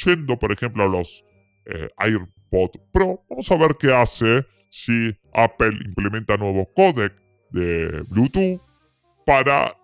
yendo, 0.04 0.38
por 0.38 0.52
ejemplo, 0.52 0.84
a 0.84 0.88
los 0.88 1.24
eh, 1.66 1.90
AirPod 1.98 2.72
Pro, 2.92 3.24
vamos 3.30 3.50
a 3.52 3.58
ver 3.58 3.76
qué 3.80 3.94
hace 3.94 4.46
si 4.70 5.16
Apple 5.34 5.78
implementa 5.86 6.38
nuevos 6.38 6.68
códecs 6.76 7.16
de 7.52 8.04
Bluetooth 8.08 8.62
para 9.26 9.76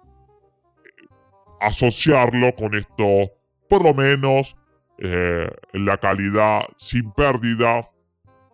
asociarlo 1.62 2.56
con 2.56 2.76
esto, 2.76 3.32
por 3.70 3.84
lo 3.84 3.93
menos 3.93 4.56
eh, 4.97 5.50
la 5.74 5.97
calidad 5.97 6.62
sin 6.78 7.12
pérdida 7.12 7.88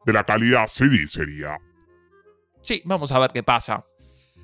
de 0.06 0.14
la 0.14 0.24
calidad 0.24 0.68
CD 0.68 1.08
sería. 1.08 1.58
Sí, 2.62 2.82
vamos 2.86 3.12
a 3.12 3.20
ver 3.20 3.32
qué 3.32 3.44
pasa. 3.44 3.86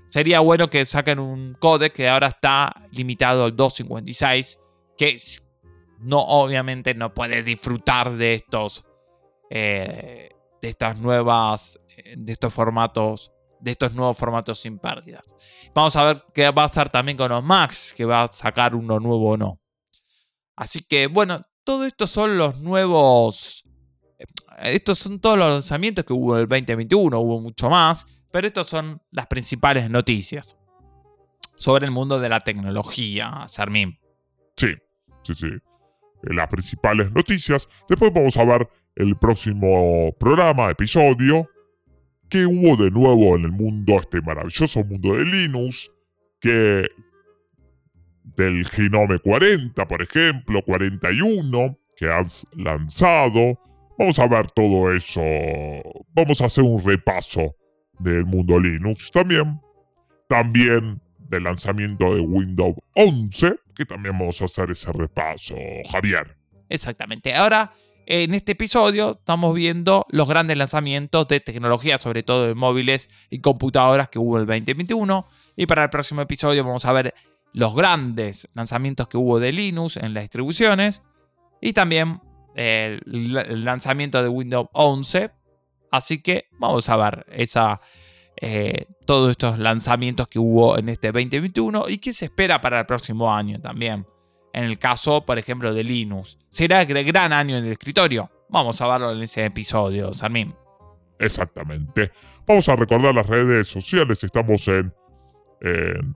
Sería 0.10 0.42
bueno 0.42 0.70
que 0.70 0.86
saquen 0.86 1.20
un 1.20 1.54
codec 1.54 1.94
que 1.94 2.10
ahora 2.10 2.28
está 2.28 2.74
limitado 2.92 3.46
al 3.46 3.56
256, 3.56 4.60
que 4.98 5.18
no 6.00 6.20
obviamente 6.20 6.94
no 6.94 7.14
puede 7.14 7.44
disfrutar 7.44 8.18
de 8.18 8.34
estos 8.34 8.84
eh, 9.50 10.30
de 10.62 10.70
estas 10.70 11.00
nuevas 11.00 11.80
de 12.16 12.32
estos 12.32 12.54
formatos 12.54 13.32
de 13.62 13.72
estos 13.72 13.94
nuevos 13.94 14.18
formatos 14.18 14.60
sin 14.60 14.80
pérdidas. 14.80 15.24
Vamos 15.74 15.96
a 15.96 16.04
ver 16.04 16.24
qué 16.34 16.44
va 16.44 16.50
a 16.50 16.68
pasar 16.68 16.90
también 16.90 17.18
con 17.18 17.30
los 17.30 17.44
Max, 17.44 17.94
que 17.96 18.06
va 18.06 18.24
a 18.24 18.34
sacar 18.34 18.76
uno 18.76 19.00
nuevo 19.00 19.32
o 19.32 19.38
no. 19.38 19.60
Así 20.56 20.82
que 20.82 21.08
bueno, 21.08 21.46
todo 21.64 21.86
esto 21.86 22.08
son 22.08 22.38
los 22.38 22.60
nuevos... 22.60 23.64
Eh, 24.60 24.74
estos 24.74 25.00
son 25.00 25.20
todos 25.20 25.38
los 25.38 25.50
lanzamientos 25.50 26.06
que 26.06 26.14
hubo 26.14 26.36
en 26.36 26.42
el 26.42 26.48
2021, 26.48 27.20
hubo 27.20 27.40
mucho 27.40 27.70
más, 27.70 28.06
pero 28.32 28.48
estos 28.48 28.68
son 28.68 29.02
las 29.12 29.28
principales 29.28 29.90
noticias 29.90 30.58
sobre 31.56 31.86
el 31.86 31.92
mundo 31.92 32.20
de 32.20 32.30
la 32.30 32.40
tecnología, 32.40 33.46
Sarmín. 33.48 34.00
Sí, 34.58 34.74
sí, 35.24 35.36
sí. 35.36 35.48
Eh, 35.48 36.34
las 36.34 36.48
principales 36.48 37.12
noticias. 37.12 37.68
Después 37.88 38.12
vamos 38.14 38.36
a 38.38 38.44
ver 38.44 38.68
el 38.96 39.16
próximo 39.18 40.12
programa, 40.20 40.70
episodio, 40.72 41.48
¿Qué 42.32 42.46
hubo 42.46 42.82
de 42.82 42.90
nuevo 42.90 43.36
en 43.36 43.44
el 43.44 43.52
mundo, 43.52 43.98
este 44.00 44.22
maravilloso 44.22 44.86
mundo 44.86 45.18
de 45.18 45.26
Linux? 45.26 45.92
Que 46.40 46.88
del 48.24 48.66
Genome 48.70 49.20
40, 49.20 49.86
por 49.86 50.02
ejemplo, 50.02 50.62
41, 50.64 51.78
que 51.98 52.08
has 52.08 52.48
lanzado. 52.56 53.60
Vamos 54.00 54.18
a 54.18 54.30
ver 54.30 54.50
todo 54.52 54.94
eso. 54.94 55.22
Vamos 56.14 56.40
a 56.40 56.46
hacer 56.46 56.64
un 56.64 56.82
repaso 56.82 57.58
del 58.00 58.26
mundo 58.26 58.58
Linux 58.58 59.12
también. 59.12 59.60
También 60.30 61.02
del 61.18 61.44
lanzamiento 61.44 62.16
de 62.16 62.22
Windows 62.22 62.78
11, 62.96 63.56
que 63.76 63.86
también 63.86 64.18
vamos 64.18 64.42
a 64.42 64.46
hacer 64.46 64.72
ese 64.72 64.90
repaso, 64.94 65.56
Javier. 65.92 66.38
Exactamente. 66.70 67.34
Ahora 67.34 67.74
en 68.06 68.34
este 68.34 68.54
episodio 68.54 69.18
estamos 69.20 69.56
viendo 69.56 70.06
los 70.10 70.28
grandes 70.28 70.58
lanzamientos 70.58 71.28
de 71.28 71.40
tecnología, 71.40 71.98
sobre 71.98 72.24
todo 72.24 72.48
de 72.48 72.56
móviles 72.56 73.10
y 73.30 73.40
computadoras 73.40 74.10
que 74.10 74.20
hubo 74.20 74.38
el 74.38 74.46
2021. 74.46 75.28
Y 75.56 75.66
para 75.66 75.84
el 75.84 75.90
próximo 75.90 76.22
episodio 76.22 76.64
vamos 76.64 76.86
a 76.86 76.94
ver 76.94 77.14
los 77.54 77.76
grandes 77.76 78.48
lanzamientos 78.54 79.08
que 79.08 79.18
hubo 79.18 79.40
de 79.40 79.52
Linux 79.52 79.98
en 79.98 80.14
las 80.14 80.24
distribuciones. 80.24 81.02
Y 81.62 81.74
también 81.74 82.22
el, 82.56 83.02
lanzamiento 83.64 84.22
de 84.22 84.30
Windows 84.30 84.68
11. 84.74 85.32
Así 85.92 86.22
que 86.22 86.46
vamos 86.58 86.90
a 86.90 86.96
ver 86.96 87.26
eh, 88.38 88.86
todos 89.06 89.32
estos 89.32 89.60
lanzamientos 89.60 90.28
que 90.28 90.40
hubo 90.40 90.78
en 90.78 90.90
este 90.90 91.12
2021 91.12 91.86
y 91.90 91.98
qué 91.98 92.14
se 92.14 92.26
espera 92.26 92.62
para 92.62 92.80
el 92.80 92.86
próximo 92.86 93.34
año 93.34 93.60
también 93.60 94.06
en 94.54 94.66
el 94.66 94.78
caso, 94.78 95.26
por 95.26 95.38
ejemplo, 95.38 95.74
de 95.74 95.84
Linux. 95.84 96.38
¿Será 96.50 96.82
el 96.82 97.06
gran 97.06 97.34
año 97.34 97.58
en 97.58 97.66
el 97.66 97.72
escritorio? 97.72 98.30
Vamos 98.50 98.82
a 98.82 98.88
verlo 98.88 99.14
en 99.14 99.24
ese 99.24 99.46
episodio, 99.46 100.14
Sarmín. 100.14 100.54
Exactamente. 101.20 102.12
Vamos 102.46 102.68
a 102.68 102.76
recordar 102.76 103.14
las 103.16 103.28
redes 103.28 103.68
sociales. 103.68 104.24
Estamos 104.24 104.68
en, 104.68 104.94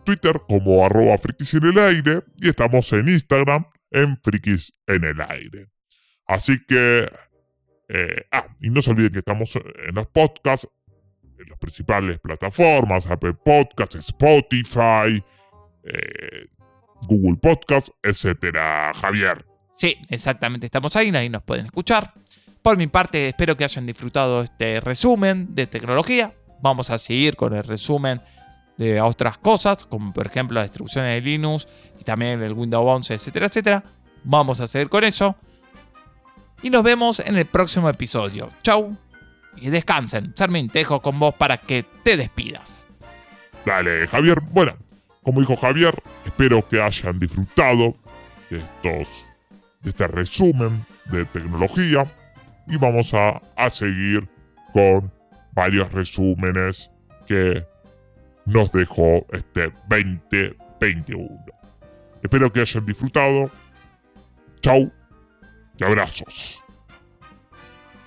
Twitter 0.03 0.41
como 0.49 0.83
arroba 0.83 1.19
frikis 1.19 1.53
en 1.53 1.65
el 1.65 1.77
aire 1.77 2.23
y 2.41 2.49
estamos 2.49 2.91
en 2.93 3.07
Instagram 3.07 3.63
en 3.91 4.17
frikis 4.17 4.73
en 4.87 5.03
el 5.03 5.21
aire. 5.21 5.67
Así 6.27 6.57
que... 6.67 7.07
Eh, 7.87 8.25
ah, 8.31 8.47
y 8.59 8.71
no 8.71 8.81
se 8.81 8.89
olviden 8.89 9.11
que 9.11 9.19
estamos 9.19 9.55
en 9.55 9.93
los 9.93 10.07
podcasts, 10.07 10.67
en 11.37 11.47
las 11.47 11.59
principales 11.59 12.17
plataformas, 12.17 13.05
Apple 13.05 13.35
Podcasts, 13.35 13.95
Spotify, 13.97 15.23
eh, 15.83 16.47
Google 17.07 17.37
Podcast, 17.37 17.89
etcétera, 18.03 18.91
Javier. 18.99 19.45
Sí, 19.71 19.97
exactamente, 20.09 20.65
estamos 20.65 20.95
ahí, 20.95 21.09
ahí 21.15 21.29
nos 21.29 21.43
pueden 21.43 21.65
escuchar. 21.65 22.13
Por 22.61 22.77
mi 22.77 22.87
parte, 22.87 23.27
espero 23.27 23.55
que 23.55 23.63
hayan 23.63 23.85
disfrutado 23.85 24.41
este 24.41 24.79
resumen 24.79 25.53
de 25.53 25.67
tecnología. 25.67 26.33
Vamos 26.61 26.89
a 26.89 26.97
seguir 26.97 27.35
con 27.35 27.53
el 27.53 27.63
resumen 27.63 28.21
de 28.77 28.99
otras 29.01 29.37
cosas, 29.37 29.85
como 29.85 30.13
por 30.13 30.25
ejemplo 30.25 30.55
las 30.55 30.67
distribuciones 30.67 31.15
de 31.15 31.29
Linux 31.29 31.67
y 31.99 32.03
también 32.03 32.41
el 32.41 32.53
Windows 32.53 32.85
11, 32.85 33.13
etcétera, 33.13 33.47
etcétera. 33.47 33.83
Vamos 34.23 34.59
a 34.61 34.67
seguir 34.67 34.89
con 34.89 35.03
eso. 35.03 35.35
Y 36.63 36.69
nos 36.69 36.83
vemos 36.83 37.19
en 37.19 37.35
el 37.37 37.45
próximo 37.45 37.89
episodio. 37.89 38.49
Chau 38.63 38.97
y 39.57 39.69
descansen. 39.69 40.33
Sarmin, 40.35 40.69
te 40.69 40.79
dejo 40.79 41.01
con 41.01 41.19
vos 41.19 41.35
para 41.35 41.57
que 41.57 41.85
te 42.03 42.17
despidas. 42.17 42.87
Dale, 43.65 44.07
Javier. 44.07 44.41
Bueno, 44.41 44.75
como 45.25 45.39
dijo 45.39 45.55
Javier, 45.55 45.95
espero 46.23 46.65
que 46.67 46.79
hayan 46.79 47.17
disfrutado 47.17 47.95
de, 48.51 48.59
estos, 48.59 49.07
este 49.83 50.07
resumen 50.07 50.85
de 51.05 51.25
tecnología 51.25 52.05
y 52.67 52.77
vamos 52.77 53.11
a, 53.15 53.41
a 53.57 53.69
seguir 53.71 54.29
con 54.71 55.11
varios 55.53 55.91
resúmenes 55.91 56.91
que 57.25 57.65
nos 58.45 58.71
dejó 58.71 59.25
este 59.31 59.73
2021. 59.89 61.27
Espero 62.21 62.51
que 62.51 62.61
hayan 62.61 62.85
disfrutado. 62.85 63.49
Chau. 64.61 64.91
Y 65.79 65.83
abrazos. 65.83 66.63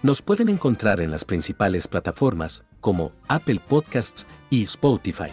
Nos 0.02 0.22
pueden 0.22 0.48
encontrar 0.48 1.00
en 1.00 1.10
las 1.10 1.24
principales 1.24 1.88
plataformas 1.88 2.64
como 2.80 3.10
Apple 3.26 3.60
Podcasts 3.68 4.26
y 4.50 4.62
Spotify. 4.62 5.32